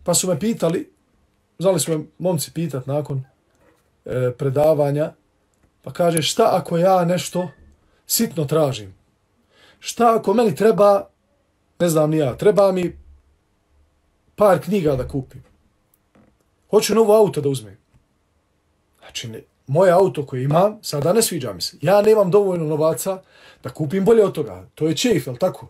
Pa 0.04 0.14
su 0.14 0.28
me 0.28 0.40
pitali, 0.40 0.92
znali 1.58 1.80
su 1.80 1.98
me 1.98 2.04
momci 2.18 2.52
pitat 2.52 2.86
nakon 2.86 3.24
e, 4.04 4.32
predavanja, 4.38 5.12
pa 5.82 5.92
kaže 5.92 6.22
šta 6.22 6.50
ako 6.52 6.78
ja 6.78 7.04
nešto 7.04 7.48
sitno 8.06 8.44
tražim? 8.44 8.94
Šta 9.78 10.16
ako 10.16 10.34
meni 10.34 10.54
treba, 10.54 11.08
ne 11.78 11.88
znam 11.88 12.10
ni 12.10 12.18
ja, 12.18 12.36
treba 12.36 12.72
mi 12.72 13.03
par 14.36 14.60
knjiga 14.60 14.96
da 14.96 15.08
kupim. 15.08 15.44
Hoću 16.70 16.94
novo 16.94 17.14
auto 17.14 17.40
da 17.40 17.48
uzmem. 17.48 17.78
Znači, 18.98 19.28
ne, 19.28 19.42
moje 19.66 19.92
auto 19.92 20.26
koje 20.26 20.44
imam, 20.44 20.78
sada 20.82 21.12
ne 21.12 21.22
sviđa 21.22 21.52
mi 21.52 21.60
se. 21.60 21.76
Ja 21.82 22.02
nemam 22.02 22.30
dovoljno 22.30 22.64
novaca 22.64 23.22
da 23.62 23.70
kupim 23.70 24.04
bolje 24.04 24.24
od 24.24 24.32
toga. 24.32 24.68
To 24.74 24.86
je 24.86 24.96
čef, 24.96 25.26
jel 25.26 25.36
tako? 25.36 25.68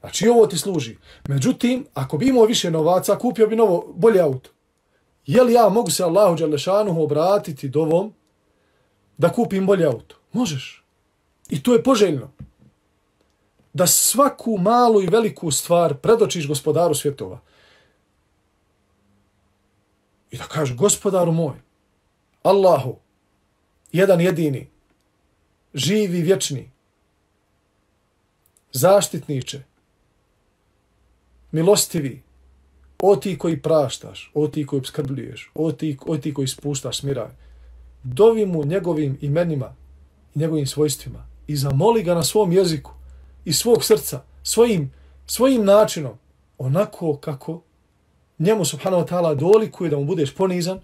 Znači, 0.00 0.28
ovo 0.28 0.46
ti 0.46 0.58
služi. 0.58 0.96
Međutim, 1.28 1.86
ako 1.94 2.18
bi 2.18 2.28
imao 2.28 2.44
više 2.44 2.70
novaca, 2.70 3.18
kupio 3.18 3.46
bi 3.46 3.56
novo, 3.56 3.92
bolje 3.96 4.20
auto. 4.20 4.50
Je 5.26 5.42
li 5.42 5.52
ja 5.52 5.68
mogu 5.68 5.90
se 5.90 6.04
Allahu 6.04 6.36
Đalešanuhu 6.36 7.02
obratiti 7.02 7.68
dovom 7.68 8.12
da 9.18 9.32
kupim 9.32 9.66
bolje 9.66 9.86
auto? 9.86 10.16
Možeš. 10.32 10.84
I 11.48 11.62
to 11.62 11.72
je 11.72 11.82
poželjno. 11.82 12.30
da 13.72 13.86
svaku 13.86 14.58
malu 14.58 15.02
i 15.02 15.06
veliku 15.06 15.50
stvar 15.50 15.94
predočiš 15.94 16.48
gospodaru 16.48 16.94
svjetova. 16.94 17.40
I 20.32 20.38
da 20.38 20.44
kažeš, 20.44 20.76
gospodaru 20.76 21.32
moj, 21.32 21.56
Allahu, 22.42 22.96
jedan 23.92 24.20
jedini, 24.20 24.68
živi, 25.74 26.22
vječni, 26.22 26.70
zaštitniče, 28.72 29.62
milostivi, 31.52 32.22
o 33.02 33.16
ti 33.16 33.38
koji 33.38 33.62
praštaš, 33.62 34.30
o 34.34 34.48
ti 34.48 34.66
koji 34.66 34.78
obskrbljuješ, 34.78 35.50
o 35.54 35.72
ti, 35.72 35.98
o 36.06 36.16
ti 36.16 36.34
koji 36.34 36.48
spuštaš 36.48 36.98
smiraj. 36.98 37.30
Dovi 38.02 38.46
mu 38.46 38.64
njegovim 38.64 39.18
imenima 39.20 39.74
i 40.34 40.38
njegovim 40.38 40.66
svojstvima 40.66 41.26
i 41.46 41.56
zamoli 41.56 42.02
ga 42.02 42.14
na 42.14 42.22
svom 42.22 42.52
jeziku 42.52 42.92
i 43.44 43.52
svog 43.52 43.84
srca, 43.84 44.22
svojim, 44.42 44.92
svojim 45.26 45.64
načinom, 45.64 46.18
onako 46.58 47.16
kako 47.16 47.62
njemu 48.38 48.64
subhanahu 48.64 49.02
wa 49.02 49.08
ta'ala 49.08 49.34
dolikuje 49.34 49.90
da 49.90 49.96
mu 49.96 50.04
budeš 50.04 50.34
ponizan 50.34 50.80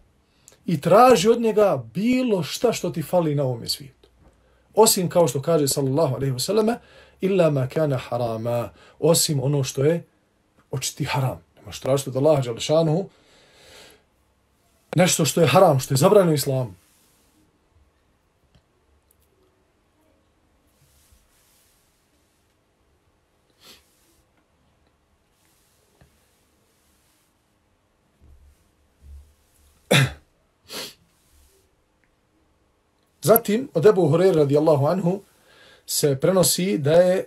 i 0.66 0.80
traži 0.80 1.28
od 1.28 1.40
njega 1.40 1.84
bilo 1.94 2.42
šta 2.42 2.72
što 2.72 2.90
ti 2.90 3.02
fali 3.02 3.34
na 3.34 3.42
ovom 3.42 3.68
svijetu. 3.68 4.08
Osim 4.74 5.08
kao 5.08 5.28
što 5.28 5.42
kaže 5.42 5.68
sallallahu 5.68 6.14
alaihi 6.14 6.32
wa 6.34 6.38
sallam, 6.38 6.66
illa 7.20 7.50
ma 7.50 7.66
kana 7.66 7.96
harama, 7.96 8.70
osim 8.98 9.42
ono 9.42 9.64
što 9.64 9.84
je 9.84 10.04
očiti 10.70 11.04
haram. 11.04 11.40
Nemaš 11.56 11.80
tražiti 11.80 12.10
od 12.10 12.16
Allaha 12.16 12.42
Đalešanuhu 12.42 13.08
nešto 14.96 15.24
što 15.24 15.40
je 15.40 15.46
haram, 15.46 15.80
što 15.80 15.94
je 15.94 15.98
zabranjeno 15.98 16.32
islamu. 16.32 16.74
Zatim, 33.28 33.68
od 33.74 33.86
Ebu 33.86 34.08
Hureyre 34.08 34.36
radijallahu 34.36 34.86
anhu, 34.86 35.20
se 35.86 36.16
prenosi 36.20 36.78
da 36.78 36.92
je 36.92 37.26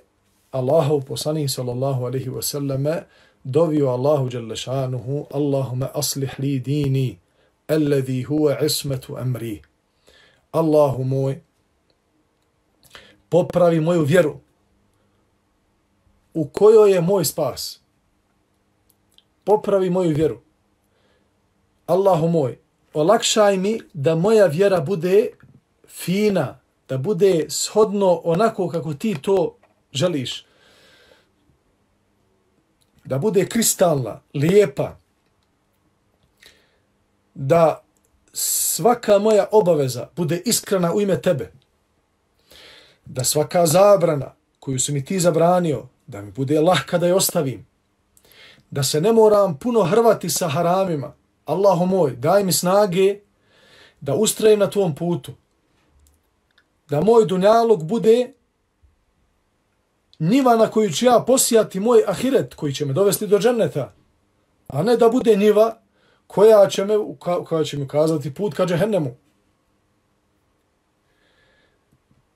Allahu 0.52 1.02
poslanih 1.02 1.52
sallallahu 1.52 2.06
alaihi 2.06 2.30
wa 2.30 2.42
sallame 2.42 3.04
dovio 3.44 3.90
Allahu 3.90 4.30
jalla 4.30 4.56
Allahume 5.32 5.88
aslih 5.94 6.40
li 6.40 6.60
dini 6.60 7.20
alladhi 7.68 8.24
huwa 8.24 8.66
ismetu 8.66 9.18
amri. 9.18 9.62
Allahu 10.52 11.04
moj, 11.04 11.42
popravi 13.30 13.80
moju 13.80 14.02
vjeru 14.02 14.40
u 16.34 16.48
kojoj 16.48 16.92
je 16.92 17.02
moj 17.02 17.26
spas. 17.26 17.80
Popravi 19.44 19.90
moju 19.90 20.16
vjeru. 20.16 20.42
Allahu 21.86 22.28
moj, 22.28 22.58
olakšaj 22.94 23.58
mi 23.58 23.80
da 23.94 24.16
moja 24.16 24.46
vjera 24.46 24.82
bude 24.82 25.30
fina, 25.94 26.60
da 26.90 26.98
bude 26.98 27.46
shodno 27.50 28.22
onako 28.24 28.70
kako 28.70 28.94
ti 28.94 29.18
to 29.22 29.56
želiš. 29.92 30.46
Da 33.04 33.18
bude 33.18 33.46
kristalna, 33.46 34.22
lijepa. 34.34 34.98
Da 37.34 37.84
svaka 38.34 39.20
moja 39.20 39.48
obaveza 39.52 40.08
bude 40.16 40.42
iskrena 40.46 40.94
u 40.94 41.02
ime 41.02 41.22
tebe. 41.22 41.52
Da 43.06 43.24
svaka 43.24 43.66
zabrana 43.66 44.36
koju 44.60 44.80
si 44.80 44.92
mi 44.92 45.06
ti 45.06 45.20
zabranio, 45.20 45.88
da 46.08 46.22
mi 46.22 46.32
bude 46.32 46.60
lahka 46.60 46.98
da 46.98 47.08
je 47.08 47.14
ostavim. 47.14 47.68
Da 48.72 48.84
se 48.84 49.02
ne 49.02 49.14
moram 49.14 49.58
puno 49.58 49.84
hrvati 49.84 50.30
sa 50.30 50.48
haramima. 50.48 51.14
Allahu 51.46 51.86
moj, 51.86 52.16
daj 52.16 52.44
mi 52.44 52.54
snage 52.54 53.20
da 54.02 54.16
ustrajem 54.16 54.60
na 54.60 54.70
tvom 54.70 54.96
putu 54.96 55.41
da 56.92 57.02
moj 57.02 57.26
dunjalog 57.26 57.84
bude 57.86 58.34
niva 60.20 60.56
na 60.56 60.68
koju 60.68 60.92
ću 60.92 61.06
ja 61.06 61.24
posijati 61.28 61.80
moj 61.80 62.04
ahiret 62.08 62.54
koji 62.54 62.74
će 62.74 62.86
me 62.86 62.94
dovesti 62.94 63.28
do 63.28 63.40
dženneta, 63.40 63.94
a 64.68 64.84
ne 64.84 64.98
da 64.98 65.10
bude 65.10 65.38
niva 65.38 65.78
koja 66.28 66.68
će, 66.70 66.86
me, 66.86 66.96
koja 67.20 67.64
će 67.64 67.78
mi 67.78 67.84
ukazati 67.84 68.34
put 68.34 68.54
ka 68.54 68.66
džehennemu. 68.66 69.16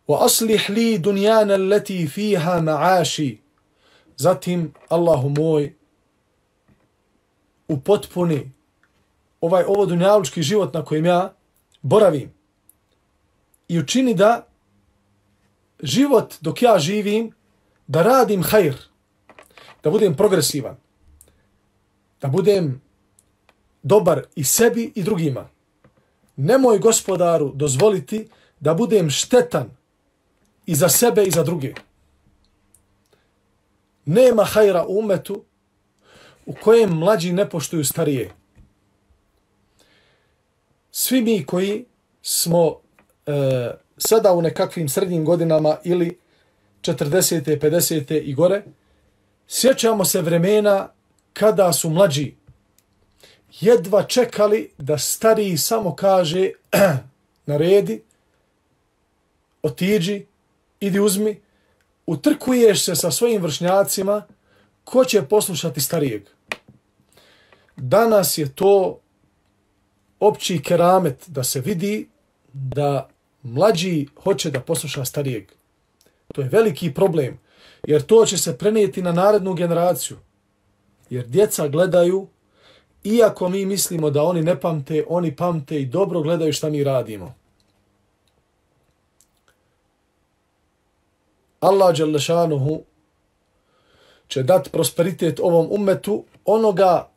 Wa 0.08 0.26
aslih 0.26 0.70
li 0.70 1.00
dunjana 1.00 1.54
allati 1.54 2.08
fiha 2.08 2.62
ma'ashi. 2.62 3.38
Zatim, 4.18 4.74
Allahu 4.90 5.30
moj, 5.30 5.76
upotpuni 7.68 8.52
ovaj 9.42 9.64
ovo 9.68 9.86
dunjalučki 9.86 10.42
život 10.42 10.74
na 10.74 10.86
kojem 10.86 11.06
ja 11.06 11.34
boravim 11.82 12.35
i 13.68 13.80
učini 13.80 14.14
da 14.14 14.48
život 15.84 16.36
dok 16.42 16.62
ja 16.62 16.80
živim, 16.80 17.32
da 17.88 18.04
radim 18.04 18.44
hajr, 18.44 18.76
da 19.84 19.90
budem 19.92 20.16
progresivan, 20.16 20.78
da 22.22 22.28
budem 22.28 22.82
dobar 23.84 24.24
i 24.36 24.44
sebi 24.44 24.92
i 24.96 25.04
drugima. 25.04 25.50
Nemoj 26.36 26.80
gospodaru 26.80 27.52
dozvoliti 27.56 28.28
da 28.60 28.74
budem 28.74 29.10
štetan 29.10 29.70
i 30.66 30.76
za 30.76 30.90
sebe 30.90 31.24
i 31.24 31.32
za 31.32 31.44
druge. 31.44 31.74
Nema 34.06 34.44
hajra 34.44 34.86
u 34.88 35.00
umetu 35.00 35.44
u 36.46 36.54
kojem 36.54 36.98
mlađi 36.98 37.34
ne 37.34 37.50
poštuju 37.50 37.86
starije. 37.86 38.32
Svi 40.92 41.22
mi 41.22 41.46
koji 41.46 41.86
smo 42.22 42.82
e, 43.26 43.72
sada 43.98 44.34
u 44.34 44.42
nekakvim 44.42 44.90
srednjim 44.90 45.26
godinama 45.26 45.78
ili 45.84 46.20
40. 46.82 47.60
50. 47.60 48.22
i 48.22 48.34
gore, 48.34 48.64
sjećamo 49.48 50.06
se 50.06 50.22
vremena 50.22 50.90
kada 51.34 51.74
su 51.74 51.90
mlađi 51.90 52.36
jedva 53.60 54.04
čekali 54.04 54.72
da 54.78 54.98
stariji 54.98 55.58
samo 55.58 55.96
kaže 55.96 56.52
naredi, 57.46 58.04
otiđi, 59.64 60.26
idi 60.80 61.00
uzmi, 61.00 61.42
utrkuješ 62.06 62.86
se 62.86 62.96
sa 62.96 63.12
svojim 63.12 63.42
vršnjacima, 63.42 64.26
ko 64.84 65.06
će 65.06 65.22
poslušati 65.22 65.82
starijeg? 65.82 66.24
Danas 67.76 68.38
je 68.38 68.56
to 68.56 69.00
opći 70.20 70.62
keramet 70.62 71.24
da 71.28 71.44
se 71.44 71.60
vidi 71.60 72.10
da 72.54 73.10
mlađi 73.46 74.08
hoće 74.24 74.52
da 74.52 74.60
posluša 74.60 75.06
starijeg. 75.06 75.52
To 76.34 76.42
je 76.42 76.50
veliki 76.50 76.94
problem, 76.94 77.40
jer 77.88 78.02
to 78.02 78.26
će 78.26 78.38
se 78.38 78.58
prenijeti 78.58 79.02
na 79.02 79.12
narednu 79.12 79.54
generaciju. 79.54 80.18
Jer 81.10 81.28
djeca 81.28 81.68
gledaju, 81.68 82.28
iako 83.04 83.50
mi 83.50 83.66
mislimo 83.66 84.10
da 84.10 84.24
oni 84.24 84.42
ne 84.42 84.60
pamte, 84.60 85.04
oni 85.08 85.36
pamte 85.36 85.82
i 85.82 85.86
dobro 85.86 86.22
gledaju 86.22 86.54
šta 86.54 86.70
mi 86.70 86.84
radimo. 86.84 87.36
Allah 91.60 91.98
Đalešanuhu 91.98 92.84
će 94.28 94.44
dati 94.44 94.70
prosperitet 94.70 95.40
ovom 95.40 95.68
umetu 95.72 96.24
onoga 96.46 97.10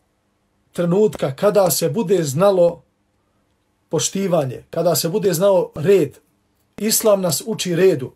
trenutka 0.72 1.34
kada 1.34 1.70
se 1.70 1.88
bude 1.88 2.22
znalo 2.22 2.82
poštivanje, 3.88 4.64
kada 4.70 4.96
se 4.96 5.08
bude 5.08 5.32
znao 5.32 5.70
red, 5.74 6.18
islam 6.76 7.20
nas 7.20 7.42
uči 7.46 7.76
redu. 7.76 8.12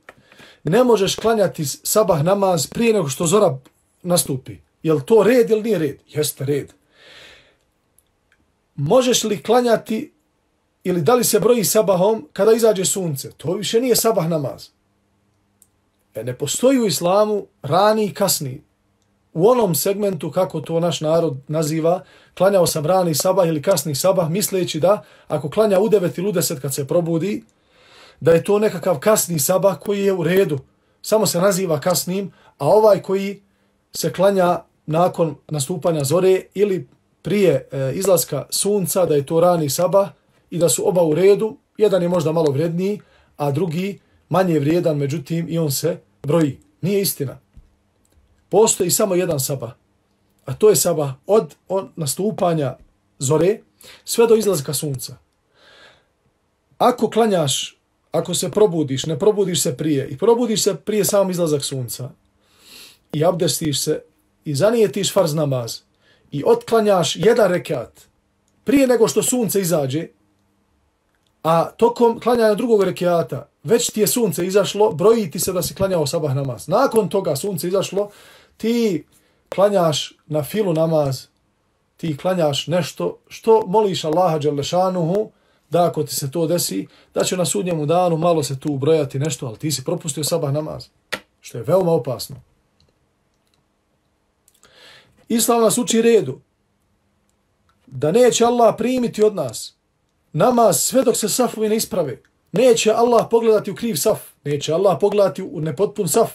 Ne 0.64 0.84
možeš 0.84 1.14
klanjati 1.14 1.64
sabah 1.64 2.22
namaz 2.22 2.66
prije 2.66 2.92
nego 2.92 3.08
što 3.08 3.26
zora 3.26 3.58
nastupi. 4.02 4.56
Je 4.82 5.06
to 5.06 5.22
red 5.22 5.50
ili 5.50 5.62
nije 5.62 5.78
red? 5.78 5.98
Jeste 6.08 6.44
red. 6.44 6.72
Možeš 8.74 9.24
li 9.24 9.42
klanjati 9.42 10.12
ili 10.84 11.02
da 11.02 11.14
li 11.14 11.24
se 11.24 11.40
broji 11.40 11.64
sabahom 11.64 12.28
kada 12.32 12.52
izađe 12.52 12.84
sunce? 12.84 13.30
To 13.30 13.54
više 13.54 13.80
nije 13.80 13.96
sabah 13.96 14.28
namaz. 14.28 14.68
E 16.14 16.24
ne 16.24 16.38
postoji 16.38 16.78
u 16.78 16.86
islamu 16.86 17.46
rani 17.62 18.06
i 18.06 18.14
kasni 18.14 18.62
u 19.34 19.48
onom 19.48 19.74
segmentu 19.74 20.30
kako 20.30 20.60
to 20.60 20.80
naš 20.80 21.00
narod 21.00 21.36
naziva, 21.48 22.04
klanjao 22.34 22.66
sam 22.66 22.86
rani 22.86 23.14
sabah 23.14 23.48
ili 23.48 23.62
kasni 23.62 23.94
sabah, 23.94 24.30
misleći 24.30 24.80
da 24.80 25.02
ako 25.28 25.50
klanja 25.50 25.80
u 25.80 25.88
9 25.88 26.18
ili 26.18 26.28
u 26.28 26.32
10 26.32 26.60
kad 26.60 26.74
se 26.74 26.88
probudi, 26.88 27.44
da 28.20 28.32
je 28.32 28.44
to 28.44 28.58
nekakav 28.58 28.98
kasni 28.98 29.38
sabah 29.38 29.78
koji 29.78 30.00
je 30.00 30.12
u 30.12 30.22
redu, 30.22 30.58
samo 31.02 31.26
se 31.26 31.40
naziva 31.40 31.80
kasnim, 31.80 32.32
a 32.58 32.66
ovaj 32.68 33.02
koji 33.02 33.42
se 33.92 34.12
klanja 34.12 34.58
nakon 34.86 35.34
nastupanja 35.48 36.04
zore 36.04 36.42
ili 36.54 36.88
prije 37.22 37.68
e, 37.72 37.92
izlaska 37.94 38.46
sunca, 38.50 39.06
da 39.06 39.14
je 39.14 39.26
to 39.26 39.40
rani 39.40 39.70
sabah 39.70 40.08
i 40.50 40.58
da 40.58 40.68
su 40.68 40.88
oba 40.88 41.02
u 41.02 41.14
redu, 41.14 41.56
jedan 41.76 42.02
je 42.02 42.08
možda 42.08 42.32
malo 42.32 42.50
vredniji, 42.50 43.00
a 43.36 43.50
drugi 43.50 43.98
manje 44.28 44.58
vrijedan, 44.58 44.96
međutim 44.96 45.46
i 45.48 45.58
on 45.58 45.70
se 45.70 45.98
broji. 46.22 46.58
Nije 46.80 47.00
istina 47.00 47.41
postoji 48.52 48.90
samo 48.90 49.14
jedan 49.14 49.40
sabah, 49.40 49.72
a 50.44 50.54
to 50.54 50.68
je 50.68 50.76
sabah 50.76 51.14
od, 51.26 51.54
on, 51.68 51.88
nastupanja 51.96 52.76
zore 53.18 53.60
sve 54.04 54.26
do 54.26 54.36
izlazka 54.36 54.74
sunca. 54.74 55.16
Ako 56.78 57.10
klanjaš, 57.10 57.78
ako 58.12 58.34
se 58.34 58.50
probudiš, 58.50 59.06
ne 59.06 59.18
probudiš 59.18 59.62
se 59.62 59.76
prije 59.76 60.08
i 60.08 60.18
probudiš 60.18 60.62
se 60.62 60.74
prije 60.74 61.04
samom 61.04 61.30
izlazak 61.30 61.64
sunca 61.64 62.10
i 63.12 63.24
abdestiš 63.24 63.80
se 63.80 64.02
i 64.44 64.54
zanijetiš 64.54 65.12
farz 65.12 65.34
namaz 65.34 65.80
i 66.30 66.42
otklanjaš 66.46 67.16
jedan 67.16 67.52
rekat 67.52 68.00
prije 68.64 68.86
nego 68.86 69.08
što 69.08 69.22
sunce 69.22 69.60
izađe, 69.60 70.08
a 71.42 71.70
tokom 71.70 72.20
klanjanja 72.20 72.54
drugog 72.54 72.82
rekiata 72.82 73.48
već 73.64 73.90
ti 73.90 74.00
je 74.00 74.06
sunce 74.06 74.46
izašlo, 74.46 74.90
broji 74.90 75.30
ti 75.30 75.40
se 75.40 75.52
da 75.52 75.62
si 75.62 75.74
klanjao 75.74 76.06
sabah 76.06 76.34
namaz. 76.34 76.68
Nakon 76.68 77.08
toga 77.08 77.36
sunce 77.36 77.68
izašlo, 77.68 78.10
ti 78.56 79.04
klanjaš 79.48 80.12
na 80.26 80.42
filu 80.42 80.72
namaz, 80.72 81.26
ti 81.96 82.16
klanjaš 82.16 82.66
nešto 82.66 83.18
što 83.28 83.66
moliš 83.66 84.04
Allaha 84.04 84.38
Đalešanuhu, 84.38 85.30
da 85.70 85.84
ako 85.84 86.02
ti 86.02 86.14
se 86.14 86.30
to 86.30 86.46
desi, 86.46 86.86
da 87.14 87.24
će 87.24 87.36
na 87.36 87.44
sudnjemu 87.44 87.86
danu 87.86 88.16
malo 88.16 88.42
se 88.42 88.60
tu 88.60 88.76
brojati 88.76 89.18
nešto, 89.18 89.46
ali 89.46 89.58
ti 89.58 89.72
si 89.72 89.84
propustio 89.84 90.24
sabah 90.24 90.52
namaz, 90.52 90.84
što 91.40 91.58
je 91.58 91.64
veoma 91.64 91.92
opasno. 91.92 92.36
Islam 95.28 95.62
nas 95.62 95.78
uči 95.78 96.02
redu, 96.02 96.40
da 97.86 98.12
neće 98.12 98.44
Allah 98.44 98.74
primiti 98.78 99.22
od 99.22 99.34
nas 99.34 99.74
namaz 100.32 100.80
sve 100.80 101.02
dok 101.02 101.16
se 101.16 101.28
safovi 101.28 101.68
ne 101.68 101.76
isprave. 101.76 102.22
Neće 102.52 102.90
Allah 102.90 103.26
pogledati 103.30 103.70
u 103.70 103.74
kriv 103.74 103.94
saf, 103.96 104.20
neće 104.44 104.72
Allah 104.72 104.98
pogledati 105.00 105.42
u 105.42 105.60
nepotpun 105.60 106.08
saf, 106.08 106.30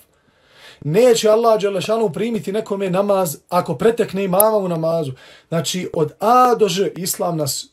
neće 0.83 1.29
Allah 1.29 1.61
Đelešanu 1.61 2.09
primiti 2.09 2.51
nekome 2.51 2.89
namaz 2.89 3.37
ako 3.49 3.75
pretekne 3.75 4.23
imama 4.23 4.57
u 4.57 4.67
namazu. 4.67 5.11
Znači, 5.47 5.89
od 5.93 6.13
A 6.19 6.55
do 6.55 6.67
Ž 6.69 6.91
Islam 6.95 7.37
nas 7.37 7.65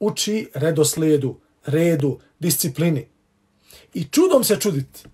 uči 0.00 0.50
redoslijedu, 0.54 1.36
redu, 1.66 2.18
disciplini. 2.38 3.08
I 3.94 4.04
čudom 4.04 4.44
se 4.44 4.56
čuditi 4.60 5.04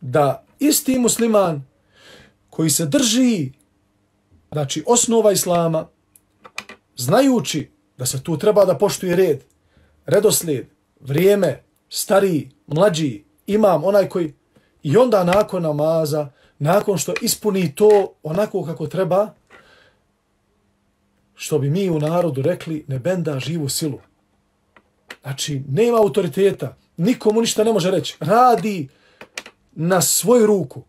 da 0.00 0.44
isti 0.58 0.98
musliman 0.98 1.66
koji 2.50 2.70
se 2.70 2.86
drži 2.86 3.52
znači 4.52 4.84
osnova 4.86 5.32
islama, 5.32 5.88
znajući 6.96 7.70
da 7.98 8.06
se 8.06 8.22
tu 8.22 8.38
treba 8.38 8.64
da 8.64 8.78
poštuje 8.78 9.16
red, 9.16 9.44
redoslijed, 10.06 10.66
vrijeme, 11.00 11.62
stariji, 11.88 12.50
mlađi, 12.66 13.24
imam, 13.46 13.84
onaj 13.84 14.08
koji 14.08 14.34
I 14.82 14.96
onda 14.96 15.24
nakon 15.24 15.62
namaza, 15.62 16.28
nakon 16.58 16.98
što 16.98 17.14
ispuni 17.22 17.74
to 17.74 18.14
onako 18.22 18.64
kako 18.64 18.86
treba, 18.86 19.34
što 21.34 21.58
bi 21.58 21.70
mi 21.70 21.90
u 21.90 21.98
narodu 21.98 22.42
rekli, 22.42 22.84
ne 22.88 22.98
benda 22.98 23.38
živu 23.38 23.68
silu. 23.68 24.00
Znači, 25.22 25.62
nema 25.68 25.98
autoriteta, 25.98 26.76
nikomu 26.96 27.40
ništa 27.40 27.64
ne 27.64 27.72
može 27.72 27.90
reći. 27.90 28.16
Radi 28.20 28.88
na 29.72 30.00
svoju 30.00 30.46
ruku. 30.46 30.82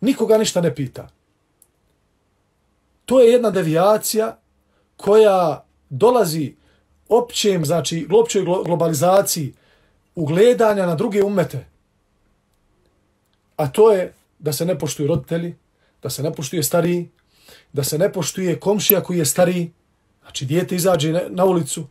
Nikoga 0.00 0.38
ništa 0.38 0.60
ne 0.60 0.74
pita. 0.74 1.08
To 3.04 3.20
je 3.20 3.32
jedna 3.32 3.50
devijacija 3.50 4.38
koja 4.96 5.64
dolazi 5.90 6.54
općem, 7.08 7.64
znači, 7.64 8.08
općoj 8.12 8.42
globalizaciji 8.42 9.54
ugledanja 10.14 10.86
na 10.86 10.94
druge 10.94 11.22
umete 11.22 11.69
a 13.60 13.68
to 13.68 13.92
je 13.92 14.12
da 14.38 14.52
se 14.52 14.64
ne 14.64 14.78
poštuju 14.78 15.08
roditelji, 15.08 15.54
da 16.02 16.10
se 16.10 16.22
ne 16.22 16.32
poštuje 16.32 16.62
stariji, 16.62 17.10
da 17.72 17.84
se 17.84 17.98
ne 17.98 18.12
poštuje 18.12 18.60
komšija 18.60 19.00
koji 19.00 19.18
je 19.18 19.24
stariji, 19.24 19.72
znači 20.22 20.46
dijete 20.46 20.76
izađe 20.76 21.12
na 21.28 21.44
ulicu, 21.44 21.86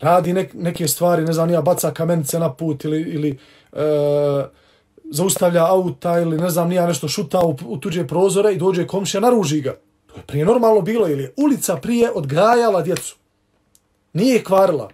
radi 0.00 0.32
nek, 0.32 0.54
neke 0.54 0.88
stvari, 0.88 1.24
ne 1.24 1.32
znam, 1.32 1.48
nija 1.48 1.62
baca 1.62 1.92
kamenice 1.94 2.38
na 2.38 2.52
put 2.52 2.84
ili, 2.84 3.00
ili 3.00 3.38
e, 3.72 3.78
zaustavlja 5.10 5.66
auta 5.66 6.18
ili 6.20 6.38
ne 6.38 6.50
znam, 6.50 6.68
nija 6.68 6.86
nešto 6.86 7.08
šuta 7.08 7.40
u, 7.40 7.56
u 7.66 7.78
tuđe 7.78 8.06
prozore 8.06 8.52
i 8.52 8.58
dođe 8.58 8.86
komšija, 8.86 9.20
naruži 9.20 9.60
ga. 9.60 9.76
To 10.06 10.16
je 10.16 10.22
prije 10.26 10.44
normalno 10.44 10.80
bilo, 10.80 11.08
ili 11.08 11.22
je 11.22 11.34
ulica 11.36 11.76
prije 11.76 12.10
odgajala 12.10 12.82
djecu. 12.82 13.16
Nije 14.12 14.44
kvarila. 14.44 14.90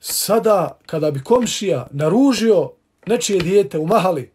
Sada, 0.00 0.78
kada 0.86 1.10
bi 1.10 1.24
komšija 1.24 1.86
naružio 1.90 2.70
nečije 3.06 3.40
dijete 3.40 3.78
u 3.78 3.86
mahali, 3.86 4.32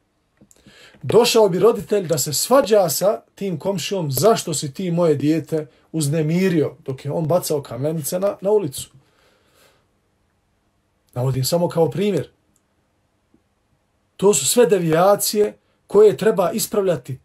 došao 1.04 1.50
bi 1.50 1.60
roditelj 1.60 2.08
da 2.08 2.18
se 2.18 2.34
svađa 2.34 2.90
sa 2.90 3.22
tim 3.36 3.60
komšijom 3.60 4.12
zašto 4.12 4.54
si 4.54 4.74
ti 4.74 4.92
moje 4.92 5.16
dijete 5.16 5.68
uznemirio 5.92 6.76
dok 6.86 7.06
je 7.06 7.12
on 7.12 7.26
bacao 7.26 7.62
kamenice 7.62 8.20
na, 8.20 8.38
na 8.42 8.52
ulicu. 8.52 8.90
Navodim 11.14 11.44
samo 11.44 11.68
kao 11.70 11.90
primjer. 11.90 12.30
To 14.18 14.34
su 14.34 14.46
sve 14.46 14.66
devijacije 14.66 15.58
koje 15.88 16.18
treba 16.18 16.52
ispravljati. 16.52 17.20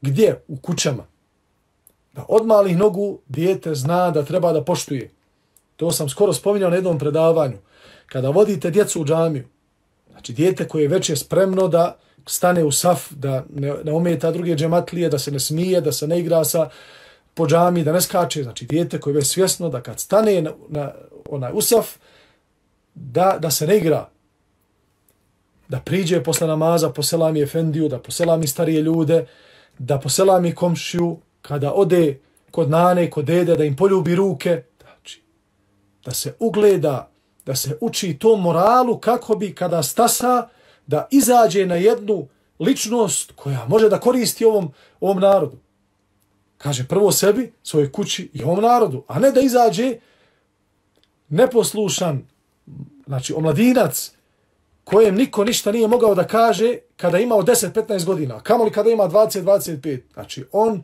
Gdje? 0.00 0.42
U 0.48 0.56
kućama. 0.56 1.06
Da 2.12 2.24
od 2.28 2.46
malih 2.46 2.76
nogu 2.76 3.18
dijete 3.28 3.74
zna 3.74 4.10
da 4.10 4.24
treba 4.24 4.52
da 4.52 4.64
poštuje. 4.64 5.10
To 5.76 5.92
sam 5.92 6.08
skoro 6.08 6.32
spominjao 6.32 6.70
na 6.70 6.76
jednom 6.76 6.98
predavanju. 6.98 7.58
Kada 8.06 8.30
vodite 8.30 8.70
djecu 8.70 9.00
u 9.00 9.04
džamiju, 9.04 9.44
Znači, 10.14 10.32
dijete 10.32 10.68
koje 10.68 10.82
je 10.82 10.88
već 10.88 11.10
je 11.10 11.16
spremno 11.16 11.68
da 11.68 11.96
stane 12.26 12.64
u 12.64 12.72
saf, 12.72 13.12
da 13.12 13.44
ne, 13.54 13.74
ne 13.84 13.92
ometa 13.92 14.30
druge 14.30 14.54
džematlije, 14.56 15.08
da 15.08 15.18
se 15.18 15.30
ne 15.30 15.40
smije, 15.40 15.80
da 15.80 15.92
se 15.92 16.06
ne 16.06 16.20
igra 16.20 16.44
sa 16.44 16.68
po 17.34 17.46
džami, 17.46 17.84
da 17.84 17.92
ne 17.92 18.00
skače. 18.00 18.42
Znači, 18.42 18.66
dijete 18.66 19.00
koje 19.00 19.12
je 19.12 19.14
već 19.14 19.26
svjesno 19.26 19.68
da 19.68 19.82
kad 19.82 20.00
stane 20.00 20.42
na, 20.42 20.52
na 20.68 20.92
onaj 21.28 21.52
usaf, 21.54 21.96
da, 22.94 23.38
da 23.40 23.50
se 23.50 23.66
ne 23.66 23.76
igra. 23.76 24.08
Da 25.68 25.80
priđe 25.80 26.22
posle 26.22 26.46
namaza, 26.46 26.90
poselami 26.90 27.42
efendiju, 27.42 27.88
da 27.88 27.98
poselami 27.98 28.46
starije 28.46 28.82
ljude, 28.82 29.26
da 29.78 29.98
poselami 29.98 30.54
komšiju, 30.54 31.18
kada 31.42 31.72
ode 31.72 32.20
kod 32.50 32.70
nane, 32.70 33.10
kod 33.10 33.24
dede, 33.24 33.56
da 33.56 33.64
im 33.64 33.76
poljubi 33.76 34.14
ruke. 34.14 34.62
Znači, 34.80 35.22
da 36.04 36.10
se 36.10 36.34
ugleda 36.38 37.13
da 37.46 37.56
se 37.56 37.78
uči 37.80 38.18
to 38.18 38.36
moralu 38.36 38.98
kako 38.98 39.36
bi 39.36 39.54
kada 39.54 39.82
stasa 39.82 40.48
da 40.86 41.08
izađe 41.10 41.66
na 41.66 41.74
jednu 41.74 42.28
ličnost 42.60 43.32
koja 43.36 43.66
može 43.68 43.88
da 43.88 44.00
koristi 44.00 44.44
ovom, 44.44 44.72
ovom 45.00 45.20
narodu. 45.20 45.58
Kaže 46.58 46.88
prvo 46.88 47.12
sebi, 47.12 47.52
svoje 47.62 47.92
kući 47.92 48.30
i 48.32 48.42
ovom 48.42 48.62
narodu, 48.62 49.04
a 49.08 49.18
ne 49.18 49.30
da 49.30 49.40
izađe 49.40 49.96
neposlušan, 51.28 52.22
znači 53.06 53.34
omladinac, 53.34 54.12
kojem 54.84 55.14
niko 55.14 55.44
ništa 55.44 55.72
nije 55.72 55.88
mogao 55.88 56.14
da 56.14 56.26
kaže 56.26 56.78
kada 56.96 57.18
imao 57.18 57.42
10-15 57.42 58.04
godina, 58.04 58.40
kamoli 58.40 58.72
kada 58.72 58.90
ima 58.90 59.04
20-25. 59.04 60.00
Znači 60.12 60.44
on 60.52 60.82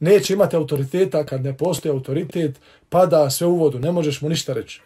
neće 0.00 0.32
imati 0.32 0.56
autoriteta 0.56 1.26
kad 1.26 1.44
ne 1.44 1.56
postoji 1.56 1.92
autoritet, 1.92 2.60
pada 2.88 3.30
sve 3.30 3.46
u 3.46 3.56
vodu, 3.56 3.78
ne 3.78 3.92
možeš 3.92 4.20
mu 4.20 4.28
ništa 4.28 4.52
reći 4.52 4.80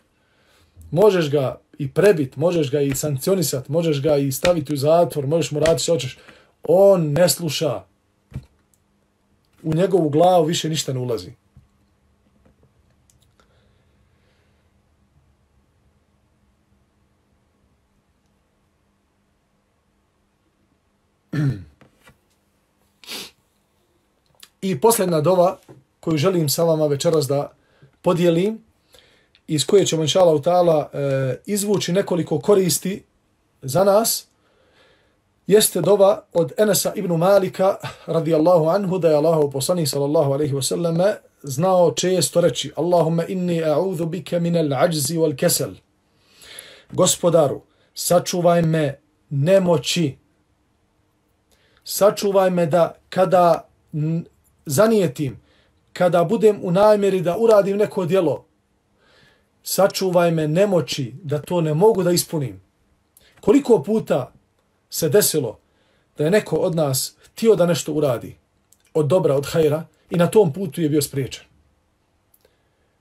možeš 0.92 1.31
ga 1.31 1.61
i 1.78 1.88
prebit, 1.90 2.37
možeš 2.37 2.70
ga 2.70 2.81
i 2.81 2.94
sankcionisat, 2.94 3.68
možeš 3.68 4.02
ga 4.02 4.16
i 4.16 4.33
staviti 4.33 4.74
u 4.74 4.76
zatvor, 4.76 5.26
možeš 5.26 5.50
mu 5.50 5.61
raditi 5.61 5.83
što 5.83 5.92
hoćeš. 5.92 6.18
On 6.62 7.12
ne 7.12 7.28
sluša. 7.28 7.83
U 9.62 9.74
njegovu 9.74 10.09
glavu 10.09 10.44
više 10.44 10.68
ništa 10.68 10.92
ne 10.92 10.98
ulazi. 10.98 11.33
I 24.61 24.81
posljedna 24.81 25.20
dova 25.20 25.59
koju 26.00 26.16
želim 26.16 26.48
sa 26.48 26.64
vama 26.64 26.87
večeras 26.87 27.26
da 27.26 27.52
podijelim, 28.02 28.59
iz 29.54 29.66
koje 29.66 29.86
ćemo 29.86 30.02
inšala 30.02 30.34
utala 30.34 30.90
e, 30.92 31.36
izvući 31.46 31.92
nekoliko 31.92 32.38
koristi 32.38 33.02
za 33.62 33.84
nas, 33.84 34.26
jeste 35.46 35.80
dova 35.80 36.24
od 36.32 36.52
Enesa 36.58 36.92
ibn 36.94 37.16
Malika 37.16 37.76
radijallahu 38.06 38.68
anhu 38.68 38.98
da 38.98 39.08
je 39.08 39.14
Allahu 39.16 39.50
poslanik 39.50 39.88
sallallahu 39.88 40.32
alaihi 40.32 40.54
wasallam 40.54 41.14
znao 41.42 41.90
često 41.90 42.40
reći 42.40 42.72
Allahumma 42.76 43.24
inni 43.26 43.62
a'udhu 43.62 44.06
bike 44.06 44.40
min 44.40 44.54
al-ajzi 44.54 45.18
wal 45.18 45.36
kesel 45.36 45.70
Gospodaru, 46.92 47.60
sačuvaj 47.94 48.62
me 48.62 49.00
nemoći. 49.30 50.16
Sačuvaj 51.84 52.50
me 52.50 52.66
da 52.66 52.94
kada 53.08 53.68
zanijetim, 54.66 55.40
kada 55.92 56.24
budem 56.24 56.60
u 56.62 56.70
namjeri 56.70 57.20
da 57.20 57.36
uradim 57.38 57.76
neko 57.76 58.04
djelo, 58.04 58.44
sačuvaj 59.62 60.31
me 60.31 60.48
nemoći 60.48 61.14
da 61.22 61.42
to 61.42 61.61
ne 61.61 61.75
mogu 61.75 62.03
da 62.03 62.11
ispunim. 62.11 62.61
Koliko 63.40 63.83
puta 63.83 64.33
se 64.90 65.09
desilo 65.09 65.59
da 66.18 66.25
je 66.25 66.31
neko 66.31 66.57
od 66.57 66.75
nas 66.75 67.16
htio 67.25 67.55
da 67.55 67.66
nešto 67.66 67.92
uradi 67.92 68.37
od 68.94 69.07
dobra, 69.07 69.37
od 69.37 69.46
hajra 69.46 69.87
i 70.11 70.16
na 70.16 70.27
tom 70.27 70.53
putu 70.53 70.81
je 70.81 70.88
bio 70.88 71.03
spriječen. 71.03 71.44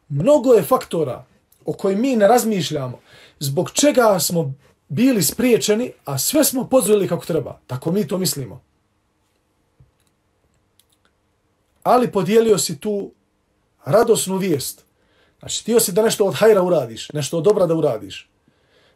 Mnogo 0.09 0.53
je 0.53 0.63
faktora 0.63 1.25
o 1.65 1.73
kojim 1.73 2.01
mi 2.01 2.15
ne 2.15 2.27
razmišljamo, 2.27 2.99
zbog 3.39 3.71
čega 3.71 4.19
smo 4.19 4.53
bili 4.87 5.23
spriječeni, 5.23 5.91
a 6.05 6.17
sve 6.17 6.43
smo 6.43 6.67
pozvili 6.67 7.07
kako 7.07 7.25
treba. 7.25 7.59
Tako 7.67 7.91
mi 7.91 8.07
to 8.07 8.17
mislimo. 8.17 8.61
Ali 11.83 12.11
podijelio 12.11 12.57
si 12.57 12.79
tu 12.79 13.11
radosnu 13.85 14.37
vijest. 14.37 14.85
Znači, 15.41 15.65
tio 15.65 15.79
si 15.79 15.91
da 15.91 16.01
nešto 16.01 16.25
od 16.25 16.35
hajra 16.35 16.61
uradiš, 16.61 17.09
nešto 17.13 17.37
od 17.37 17.43
dobra 17.43 17.65
da 17.65 17.75
uradiš. 17.75 18.29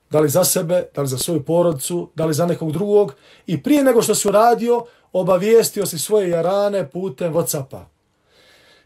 Da 0.10 0.20
li 0.20 0.30
za 0.30 0.44
sebe, 0.44 0.84
da 0.96 1.02
li 1.02 1.08
za 1.08 1.18
svoju 1.18 1.44
porodcu, 1.46 2.10
da 2.16 2.26
li 2.26 2.34
za 2.34 2.46
nekog 2.46 2.72
drugog. 2.72 3.16
I 3.48 3.64
prije 3.64 3.84
nego 3.84 4.02
što 4.02 4.16
si 4.16 4.28
uradio, 4.28 4.86
obavijestio 5.14 5.86
si 5.86 6.00
svoje 6.00 6.30
jarane 6.30 6.90
putem 6.90 7.34
Whatsappa. 7.34 7.84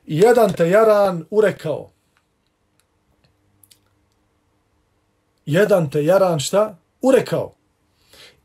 I 0.06 0.20
jedan 0.20 0.54
te 0.54 0.70
jaran 0.70 1.26
urekao. 1.30 1.90
Jedan 5.46 5.90
te 5.90 6.06
jaran 6.06 6.40
šta? 6.40 6.78
Urekao. 7.02 7.54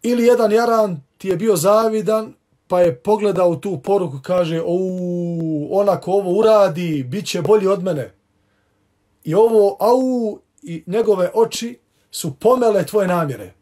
Ili 0.03 0.25
jedan 0.25 0.53
jaran 0.53 1.01
ti 1.19 1.29
je 1.29 1.37
bio 1.37 1.57
zavidan, 1.57 2.35
pa 2.69 2.81
je 2.81 2.97
pogledao 2.97 3.57
tu 3.57 3.81
poruku, 3.81 4.19
kaže, 4.23 4.63
ona 4.67 5.67
onako 5.71 6.13
ovo 6.13 6.31
uradi, 6.31 7.03
bit 7.03 7.27
će 7.27 7.43
bolji 7.43 7.67
od 7.67 7.83
mene. 7.83 8.24
I 9.25 9.35
ovo, 9.35 9.77
au, 9.81 10.39
i 10.63 10.83
njegove 10.87 11.31
oči 11.35 11.79
su 12.11 12.35
pomele 12.35 12.87
tvoje 12.87 13.09
namjere. 13.09 13.53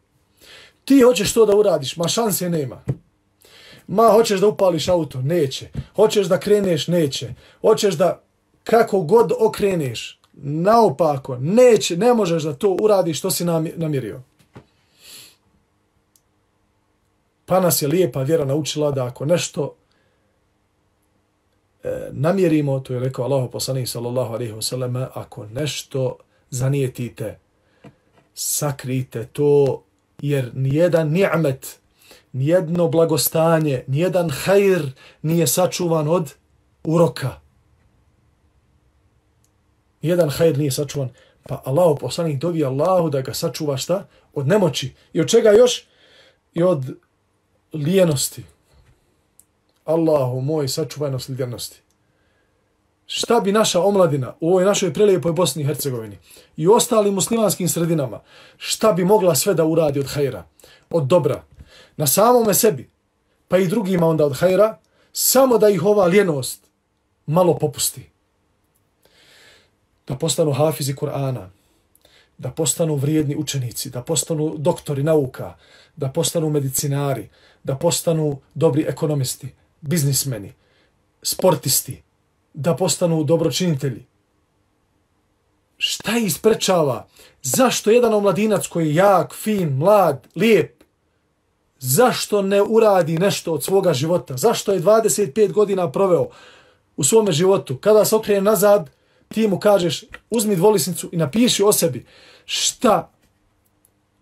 Ti 0.85 1.01
hoćeš 1.01 1.33
to 1.33 1.45
da 1.45 1.55
uradiš, 1.55 1.97
ma 1.97 2.07
šanse 2.07 2.49
nema. 2.49 2.83
Ma, 3.87 4.07
hoćeš 4.07 4.39
da 4.39 4.47
upališ 4.47 4.87
auto? 4.87 5.21
Neće. 5.21 5.69
Hoćeš 5.95 6.27
da 6.27 6.39
kreneš? 6.39 6.87
Neće. 6.87 7.33
Hoćeš 7.61 7.95
da 7.95 8.23
kako 8.63 9.01
god 9.01 9.31
okreneš, 9.39 10.19
naopako, 10.33 11.37
neće, 11.37 11.97
ne 11.97 12.13
možeš 12.13 12.43
da 12.43 12.53
to 12.53 12.77
uradiš 12.81 13.19
što 13.19 13.31
si 13.31 13.45
namirio. 13.75 14.21
Pa 17.45 17.59
nas 17.59 17.81
je 17.81 17.87
lijepa 17.87 18.21
vjera 18.21 18.45
naučila 18.45 18.91
da 18.91 19.05
ako 19.05 19.25
nešto 19.25 19.75
E, 21.83 22.09
namjerimo, 22.11 22.79
to 22.79 22.93
je 22.93 22.99
rekao 22.99 23.25
Allah 23.25 23.49
poslanih 23.51 23.89
sallallahu 23.89 24.33
alaihi 24.33 24.53
wasallam, 24.53 25.07
ako 25.13 25.45
nešto 25.45 26.17
zanijetite, 26.49 27.39
sakrite 28.33 29.25
to, 29.25 29.83
jer 30.21 30.51
nijedan 30.53 31.11
ni'met, 31.11 31.79
nijedno 32.31 32.87
blagostanje, 32.87 33.83
nijedan 33.87 34.29
hajr 34.29 34.91
nije 35.21 35.47
sačuvan 35.47 36.07
od 36.07 36.33
uroka. 36.83 37.39
Nijedan 40.01 40.29
hajr 40.29 40.57
nije 40.57 40.71
sačuvan. 40.71 41.09
Pa 41.43 41.61
Allah 41.65 41.97
poslanik 41.99 42.39
dovi 42.39 42.65
Allahu 42.65 43.09
da 43.09 43.21
ga 43.21 43.33
sačuva 43.33 43.77
šta? 43.77 44.07
Od 44.33 44.47
nemoći. 44.47 44.93
I 45.13 45.21
od 45.21 45.29
čega 45.29 45.49
još? 45.51 45.83
I 46.53 46.63
od 46.63 46.97
lijenosti. 47.73 48.43
Allahu 49.85 50.41
moj, 50.41 50.67
sačuvaj 50.67 51.11
nas 51.11 51.29
lijenosti. 51.29 51.81
Šta 53.05 53.39
bi 53.39 53.51
naša 53.51 53.81
omladina 53.81 54.33
u 54.39 54.49
ovoj 54.49 54.65
našoj 54.65 54.93
prelijepoj 54.93 55.31
Bosni 55.31 55.63
i 55.63 55.65
Hercegovini 55.65 56.17
i 56.57 56.67
ostalim 56.67 57.13
muslimanskim 57.13 57.69
sredinama, 57.69 58.21
šta 58.57 58.93
bi 58.93 59.05
mogla 59.05 59.35
sve 59.35 59.53
da 59.53 59.65
uradi 59.65 59.99
od 59.99 60.07
hajra, 60.07 60.43
od 60.89 61.07
dobra, 61.07 61.43
na 61.97 62.07
samome 62.07 62.53
sebi, 62.53 62.89
pa 63.47 63.57
i 63.57 63.67
drugima 63.67 64.07
onda 64.07 64.25
od 64.25 64.37
hajra, 64.37 64.77
samo 65.11 65.57
da 65.57 65.69
ih 65.69 65.83
ova 65.83 66.07
ljenost 66.07 66.67
malo 67.25 67.57
popusti. 67.57 68.09
Da 70.07 70.15
postanu 70.15 70.51
hafizi 70.51 70.93
Kur'ana, 70.93 71.49
da 72.37 72.51
postanu 72.51 72.95
vrijedni 72.95 73.35
učenici, 73.35 73.89
da 73.89 74.01
postanu 74.01 74.55
doktori 74.57 75.03
nauka, 75.03 75.55
da 75.95 76.09
postanu 76.09 76.49
medicinari, 76.49 77.29
da 77.63 77.75
postanu 77.75 78.39
dobri 78.53 78.85
ekonomisti, 78.87 79.53
biznismeni, 79.83 80.53
sportisti, 81.21 82.01
da 82.53 82.75
postanu 82.75 83.23
dobročinitelji. 83.23 84.05
Šta 85.77 86.17
ih 86.17 86.33
sprečava? 86.33 87.07
Zašto 87.41 87.91
jedan 87.91 88.13
omladinac 88.13 88.67
koji 88.67 88.87
je 88.87 88.95
jak, 88.95 89.33
fin, 89.33 89.77
mlad, 89.77 90.27
lijep, 90.35 90.83
zašto 91.79 92.41
ne 92.41 92.61
uradi 92.61 93.17
nešto 93.17 93.53
od 93.53 93.63
svoga 93.63 93.93
života? 93.93 94.37
Zašto 94.37 94.73
je 94.73 94.81
25 94.81 95.51
godina 95.51 95.91
proveo 95.91 96.29
u 96.95 97.03
svome 97.03 97.31
životu? 97.31 97.77
Kada 97.77 98.05
se 98.05 98.15
okrene 98.15 98.41
nazad, 98.41 98.89
ti 99.27 99.47
mu 99.47 99.59
kažeš, 99.59 100.03
uzmi 100.29 100.55
dvolisnicu 100.55 101.09
i 101.11 101.17
napiši 101.17 101.63
o 101.63 101.71
sebi 101.71 102.05
šta 102.45 103.13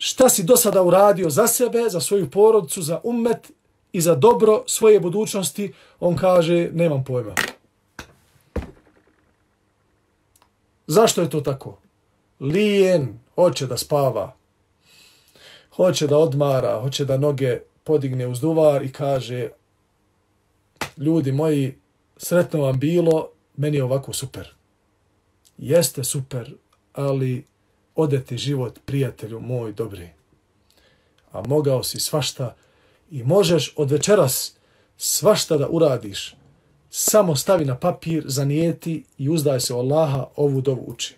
šta 0.04 0.30
si 0.30 0.43
do 0.43 0.58
sada 0.58 0.82
uradio 0.82 1.30
za 1.30 1.47
sebe, 1.47 1.89
za 1.89 2.02
svoju 2.02 2.30
porodicu, 2.30 2.82
za 2.82 3.00
umet 3.04 3.52
i 3.93 4.01
za 4.01 4.15
dobro 4.15 4.63
svoje 4.67 4.99
budućnosti, 4.99 5.73
on 5.99 6.15
kaže, 6.15 6.69
nemam 6.73 7.04
pojma. 7.04 7.36
Zašto 10.88 11.21
je 11.21 11.30
to 11.30 11.41
tako? 11.41 11.77
Lijen 12.39 13.19
hoće 13.36 13.67
da 13.67 13.77
spava, 13.77 14.36
hoće 15.75 16.08
da 16.08 16.17
odmara, 16.17 16.82
hoće 16.82 17.06
da 17.06 17.17
noge 17.17 17.60
podigne 17.84 18.27
uz 18.27 18.39
duvar 18.39 18.84
i 18.84 18.91
kaže, 18.91 19.49
ljudi 20.97 21.32
moji, 21.32 21.77
sretno 22.17 22.62
vam 22.62 22.80
bilo, 22.80 23.30
meni 23.58 23.77
je 23.77 23.84
ovako 23.84 24.13
super. 24.13 24.54
Jeste 25.58 26.04
super, 26.04 26.54
ali 26.93 27.45
ode 27.95 28.23
ti 28.23 28.38
život, 28.38 28.80
prijatelju 28.86 29.39
moj 29.39 29.71
dobri. 29.71 30.10
A 31.32 31.41
mogao 31.47 31.84
si 31.84 31.99
svašta 31.99 32.56
i 33.12 33.24
možeš 33.24 33.74
od 33.78 33.91
večeras 33.91 34.54
svašta 34.97 35.58
da 35.58 35.67
uradiš. 35.69 36.36
Samo 36.89 37.36
stavi 37.36 37.65
na 37.65 37.78
papir, 37.78 38.24
zanijeti 38.28 39.06
i 39.17 39.30
uzdaj 39.30 39.60
se 39.60 39.74
Allaha, 39.74 40.26
ovu 40.36 40.62
dovu 40.62 40.84
uči. 40.88 41.15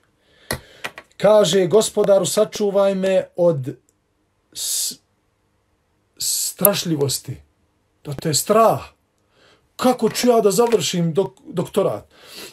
Kaže, 1.18 1.68
gospodaru, 1.68 2.26
sačuvaj 2.26 2.96
me 2.96 3.28
od 3.36 3.76
strašljivosti. 6.18 7.38
Da 8.04 8.14
te 8.14 8.30
je 8.30 8.34
strah. 8.34 8.82
Kako 9.76 10.10
ću 10.10 10.28
ja 10.28 10.42
da 10.42 10.52
završim 10.52 11.14
dok 11.14 11.32
doktorat? 11.46 12.08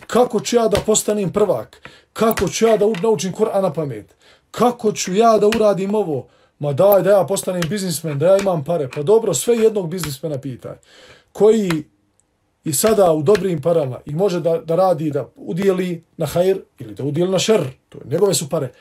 Kako 0.07 0.41
ću 0.41 0.57
ja 0.57 0.69
da 0.69 0.81
postanem 0.87 1.33
prvak? 1.33 1.89
Kako 2.13 2.49
ću 2.49 2.67
ja 2.67 2.77
da 2.77 2.87
naučim 3.03 3.33
Kur'an 3.33 3.63
na 3.63 3.73
pamet? 3.73 4.15
Kako 4.51 4.93
ću 4.93 5.15
ja 5.15 5.39
da 5.39 5.47
uradim 5.47 5.95
ovo? 5.95 6.29
Ma 6.61 6.73
daj 6.73 7.03
da 7.03 7.11
ja 7.11 7.25
postanem 7.27 7.63
biznismen, 7.69 8.19
da 8.19 8.27
ja 8.27 8.39
imam 8.39 8.65
pare. 8.65 8.89
Pa 8.95 9.03
dobro, 9.03 9.35
sve 9.35 9.57
jednog 9.57 9.91
biznismena 9.91 10.39
pitaj. 10.39 10.77
Koji 11.33 11.85
i 12.65 12.73
sada 12.73 13.13
u 13.13 13.23
dobrim 13.23 13.63
parama 13.63 14.01
i 14.07 14.15
može 14.15 14.41
da, 14.41 14.59
da 14.59 14.77
radi, 14.77 15.11
da 15.11 15.29
udijeli 15.37 16.05
na 16.17 16.27
hajr 16.27 16.59
ili 16.79 16.95
da 16.95 17.05
udijeli 17.05 17.33
na 17.33 17.39
šer. 17.39 17.61
To 17.89 17.99
je, 17.99 18.05
njegove 18.11 18.35
su 18.35 18.49
pare. 18.49 18.73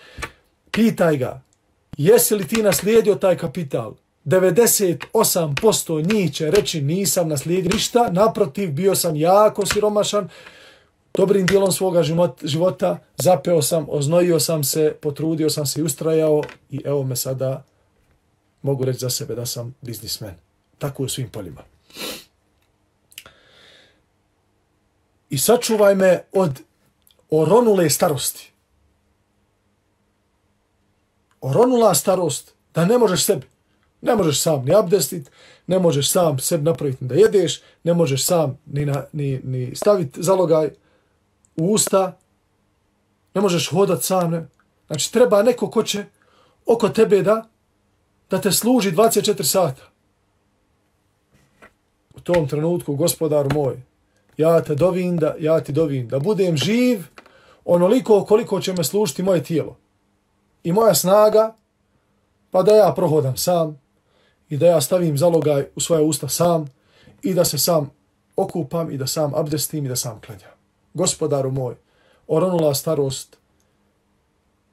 Pitaj 0.72 1.18
ga, 1.18 1.42
jesi 1.98 2.36
li 2.36 2.48
ti 2.48 2.64
naslijedio 2.64 3.16
taj 3.16 3.38
kapital? 3.38 3.94
98% 4.26 6.14
njih 6.14 6.34
će 6.34 6.52
reći 6.52 6.82
nisam 6.82 7.28
naslijedio 7.28 7.72
ništa, 7.74 8.10
naprotiv 8.12 8.72
bio 8.72 8.96
sam 8.96 9.16
jako 9.16 9.66
siromašan, 9.66 10.30
dobrim 11.14 11.46
dijelom 11.46 11.72
svoga 11.72 12.04
života 12.44 12.98
zapeo 13.18 13.62
sam, 13.62 13.86
oznojio 13.90 14.40
sam 14.40 14.64
se, 14.64 14.96
potrudio 15.02 15.50
sam 15.50 15.66
se 15.66 15.80
i 15.80 15.84
ustrajao 15.84 16.44
i 16.70 16.82
evo 16.86 17.04
me 17.04 17.16
sada 17.16 17.64
mogu 18.62 18.86
reći 18.86 19.00
za 19.00 19.10
sebe 19.10 19.36
da 19.36 19.46
sam 19.46 19.76
biznismen. 19.82 20.36
Tako 20.78 21.04
u 21.04 21.10
svim 21.10 21.30
poljima. 21.30 21.64
I 25.30 25.38
sačuvaj 25.38 25.96
me 25.96 26.24
od 26.32 26.62
oronule 27.30 27.90
starosti. 27.90 28.52
Oronula 31.42 31.96
starost, 31.96 32.54
da 32.74 32.86
ne 32.86 32.98
možeš 32.98 33.24
sebi. 33.24 33.48
Ne 34.02 34.16
možeš 34.16 34.42
sam 34.42 34.66
ni 34.66 34.76
abdestit, 34.76 35.32
ne 35.68 35.80
možeš 35.80 36.12
sam 36.12 36.40
sebi 36.40 36.64
napraviti 36.64 37.06
da 37.06 37.16
jedeš, 37.16 37.62
ne 37.84 37.94
možeš 37.94 38.26
sam 38.26 38.58
ni, 38.66 38.86
na, 38.86 39.06
ni, 39.12 39.42
ni 39.44 39.76
staviti 39.76 40.24
zalogaj 40.24 40.70
u 41.56 41.74
usta, 41.74 42.18
ne 43.34 43.42
možeš 43.42 43.70
hodat 43.70 44.04
sam. 44.04 44.32
Ne. 44.32 44.48
Znači, 44.88 45.14
treba 45.14 45.44
neko 45.44 45.70
ko 45.70 45.84
će 45.84 46.06
oko 46.66 46.90
tebe 46.90 47.22
da, 47.22 47.49
da 48.30 48.42
te 48.42 48.52
služi 48.52 48.92
24 48.92 49.44
sata. 49.44 49.82
U 52.16 52.20
tom 52.20 52.48
trenutku, 52.48 52.96
gospodar 52.96 53.54
moj, 53.54 53.82
ja 54.38 54.62
te 54.62 54.76
dovim 54.76 55.18
da, 55.18 55.36
ja 55.40 55.60
ti 55.60 55.72
dovim 55.72 56.08
da 56.08 56.20
budem 56.20 56.58
živ 56.58 57.04
onoliko 57.66 58.26
koliko 58.26 58.62
će 58.62 58.74
me 58.74 58.84
služiti 58.84 59.24
moje 59.24 59.44
tijelo. 59.44 59.78
I 60.64 60.72
moja 60.72 60.96
snaga, 60.96 61.56
pa 62.52 62.64
da 62.64 62.76
ja 62.76 62.94
prohodam 62.96 63.38
sam, 63.38 63.80
i 64.50 64.58
da 64.58 64.68
ja 64.68 64.82
stavim 64.82 65.18
zalogaj 65.18 65.66
u 65.76 65.80
svoja 65.80 66.02
usta 66.02 66.28
sam 66.28 66.66
i 67.22 67.34
da 67.34 67.46
se 67.46 67.58
sam 67.58 67.92
okupam 68.36 68.92
i 68.92 68.98
da 68.98 69.08
sam 69.08 69.36
abdestim 69.36 69.86
i 69.86 69.90
da 69.90 69.96
sam 69.96 70.22
klanjam. 70.26 70.52
Gospodaru 70.94 71.52
moj, 71.52 71.76
oronula 72.28 72.74
starost, 72.74 73.38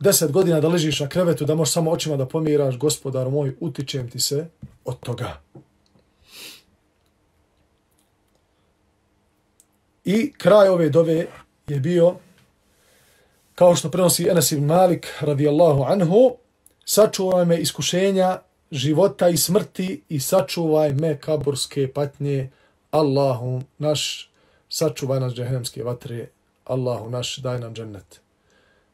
deset 0.01 0.33
godina 0.33 0.61
da 0.61 0.69
ležiš 0.69 1.01
na 1.01 1.09
krevetu, 1.09 1.45
da 1.45 1.55
možeš 1.55 1.73
samo 1.73 1.91
očima 1.91 2.17
da 2.17 2.27
pomiraš, 2.27 2.79
gospodar 2.79 3.31
moj, 3.31 3.57
utičem 3.61 4.11
ti 4.11 4.21
se 4.21 4.49
od 4.85 5.01
toga. 5.01 5.41
I 10.05 10.33
kraj 10.33 10.69
ove 10.69 10.89
dove 10.89 11.27
je 11.69 11.81
bio, 11.81 12.15
kao 13.55 13.77
što 13.77 13.91
prenosi 13.91 14.29
Enes 14.29 14.53
ibn 14.53 14.65
Malik, 14.65 15.07
radijallahu 15.21 15.83
anhu, 15.83 16.37
sačuvaj 16.85 17.45
me 17.45 17.59
iskušenja 17.59 18.39
života 18.71 19.29
i 19.29 19.37
smrti 19.37 20.03
i 20.09 20.21
sačuvaj 20.21 20.93
me 20.93 21.19
kaburske 21.21 21.93
patnje, 21.93 22.51
Allahu 22.91 23.63
naš, 23.79 24.31
sačuvaj 24.69 25.21
nas 25.21 25.35
džehremske 25.35 25.83
vatre, 25.85 26.29
Allahu 26.65 27.11
naš, 27.11 27.37
daj 27.37 27.61
nam 27.61 27.75
džennet. 27.75 28.26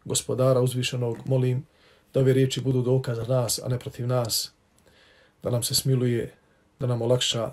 Gospodara 0.05 0.61
uzvišenog, 0.61 1.19
molim 1.27 1.67
da 2.15 2.21
ove 2.21 2.33
riječi 2.33 2.61
budu 2.61 2.83
dokaz 2.83 3.17
za 3.17 3.25
nas, 3.25 3.61
a 3.65 3.69
ne 3.69 3.79
protiv 3.79 4.07
nas, 4.07 4.53
da 5.43 5.51
nam 5.51 5.63
se 5.63 5.75
smiluje, 5.75 6.35
da 6.81 6.87
nam 6.87 7.03
olakša. 7.03 7.53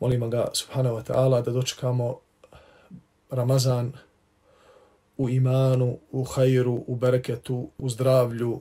Molim 0.00 0.30
ga, 0.30 0.48
subhanahu 0.52 0.96
wa 0.96 1.12
ta'ala, 1.12 1.42
da 1.44 1.50
dočekamo 1.50 2.18
Ramazan 3.30 3.92
u 5.16 5.28
imanu, 5.28 5.98
u 6.12 6.24
hajru, 6.24 6.84
u 6.86 6.96
bereketu, 6.96 7.70
u 7.78 7.88
zdravlju, 7.88 8.60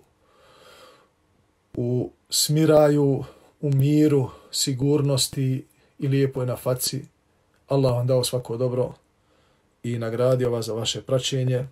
u 1.78 2.12
smiraju, 2.30 3.24
u 3.62 3.72
miru, 3.72 4.30
sigurnosti 4.52 5.66
i 6.00 6.08
lijepoj 6.08 6.46
na 6.46 6.56
faci. 6.56 7.06
Allah 7.68 7.94
vam 7.94 8.08
dao 8.08 8.24
svako 8.24 8.58
dobro 8.58 8.94
i 9.84 9.98
nagradio 9.98 10.52
vas 10.52 10.66
za 10.66 10.74
vaše 10.74 11.02
praćenje, 11.02 11.68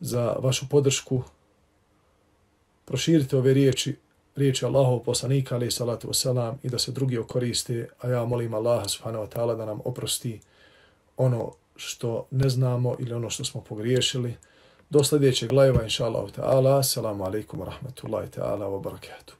za 0.00 0.36
vašu 0.38 0.68
podršku. 0.68 1.22
Proširite 2.84 3.36
ove 3.36 3.54
riječi, 3.54 3.96
riječi 4.36 4.64
Allahov 4.64 4.98
poslanika, 4.98 5.54
ali 5.54 5.70
salatu 5.70 6.08
wasalam, 6.08 6.54
i 6.62 6.68
da 6.68 6.78
se 6.78 6.92
drugi 6.92 7.18
okoriste, 7.18 7.88
a 8.00 8.08
ja 8.08 8.24
molim 8.24 8.54
Allaha 8.54 8.88
subhanahu 8.88 9.24
wa 9.24 9.28
ta'ala 9.28 9.56
da 9.56 9.64
nam 9.64 9.80
oprosti 9.84 10.40
ono 11.16 11.52
što 11.76 12.26
ne 12.30 12.48
znamo 12.48 12.96
ili 12.98 13.12
ono 13.12 13.30
što 13.30 13.44
smo 13.44 13.60
pogriješili. 13.60 14.34
Do 14.90 15.04
sljedećeg 15.04 15.52
lajeva, 15.52 15.82
inša 15.82 16.04
Allah, 16.04 16.30
ta'ala. 16.30 16.78
Assalamu 16.78 17.24
alaikum 17.24 17.60
wa 17.60 17.64
rahmatullahi 17.64 18.30
ta'ala 18.30 18.66
wa 18.66 18.82
barakatuh. 18.82 19.39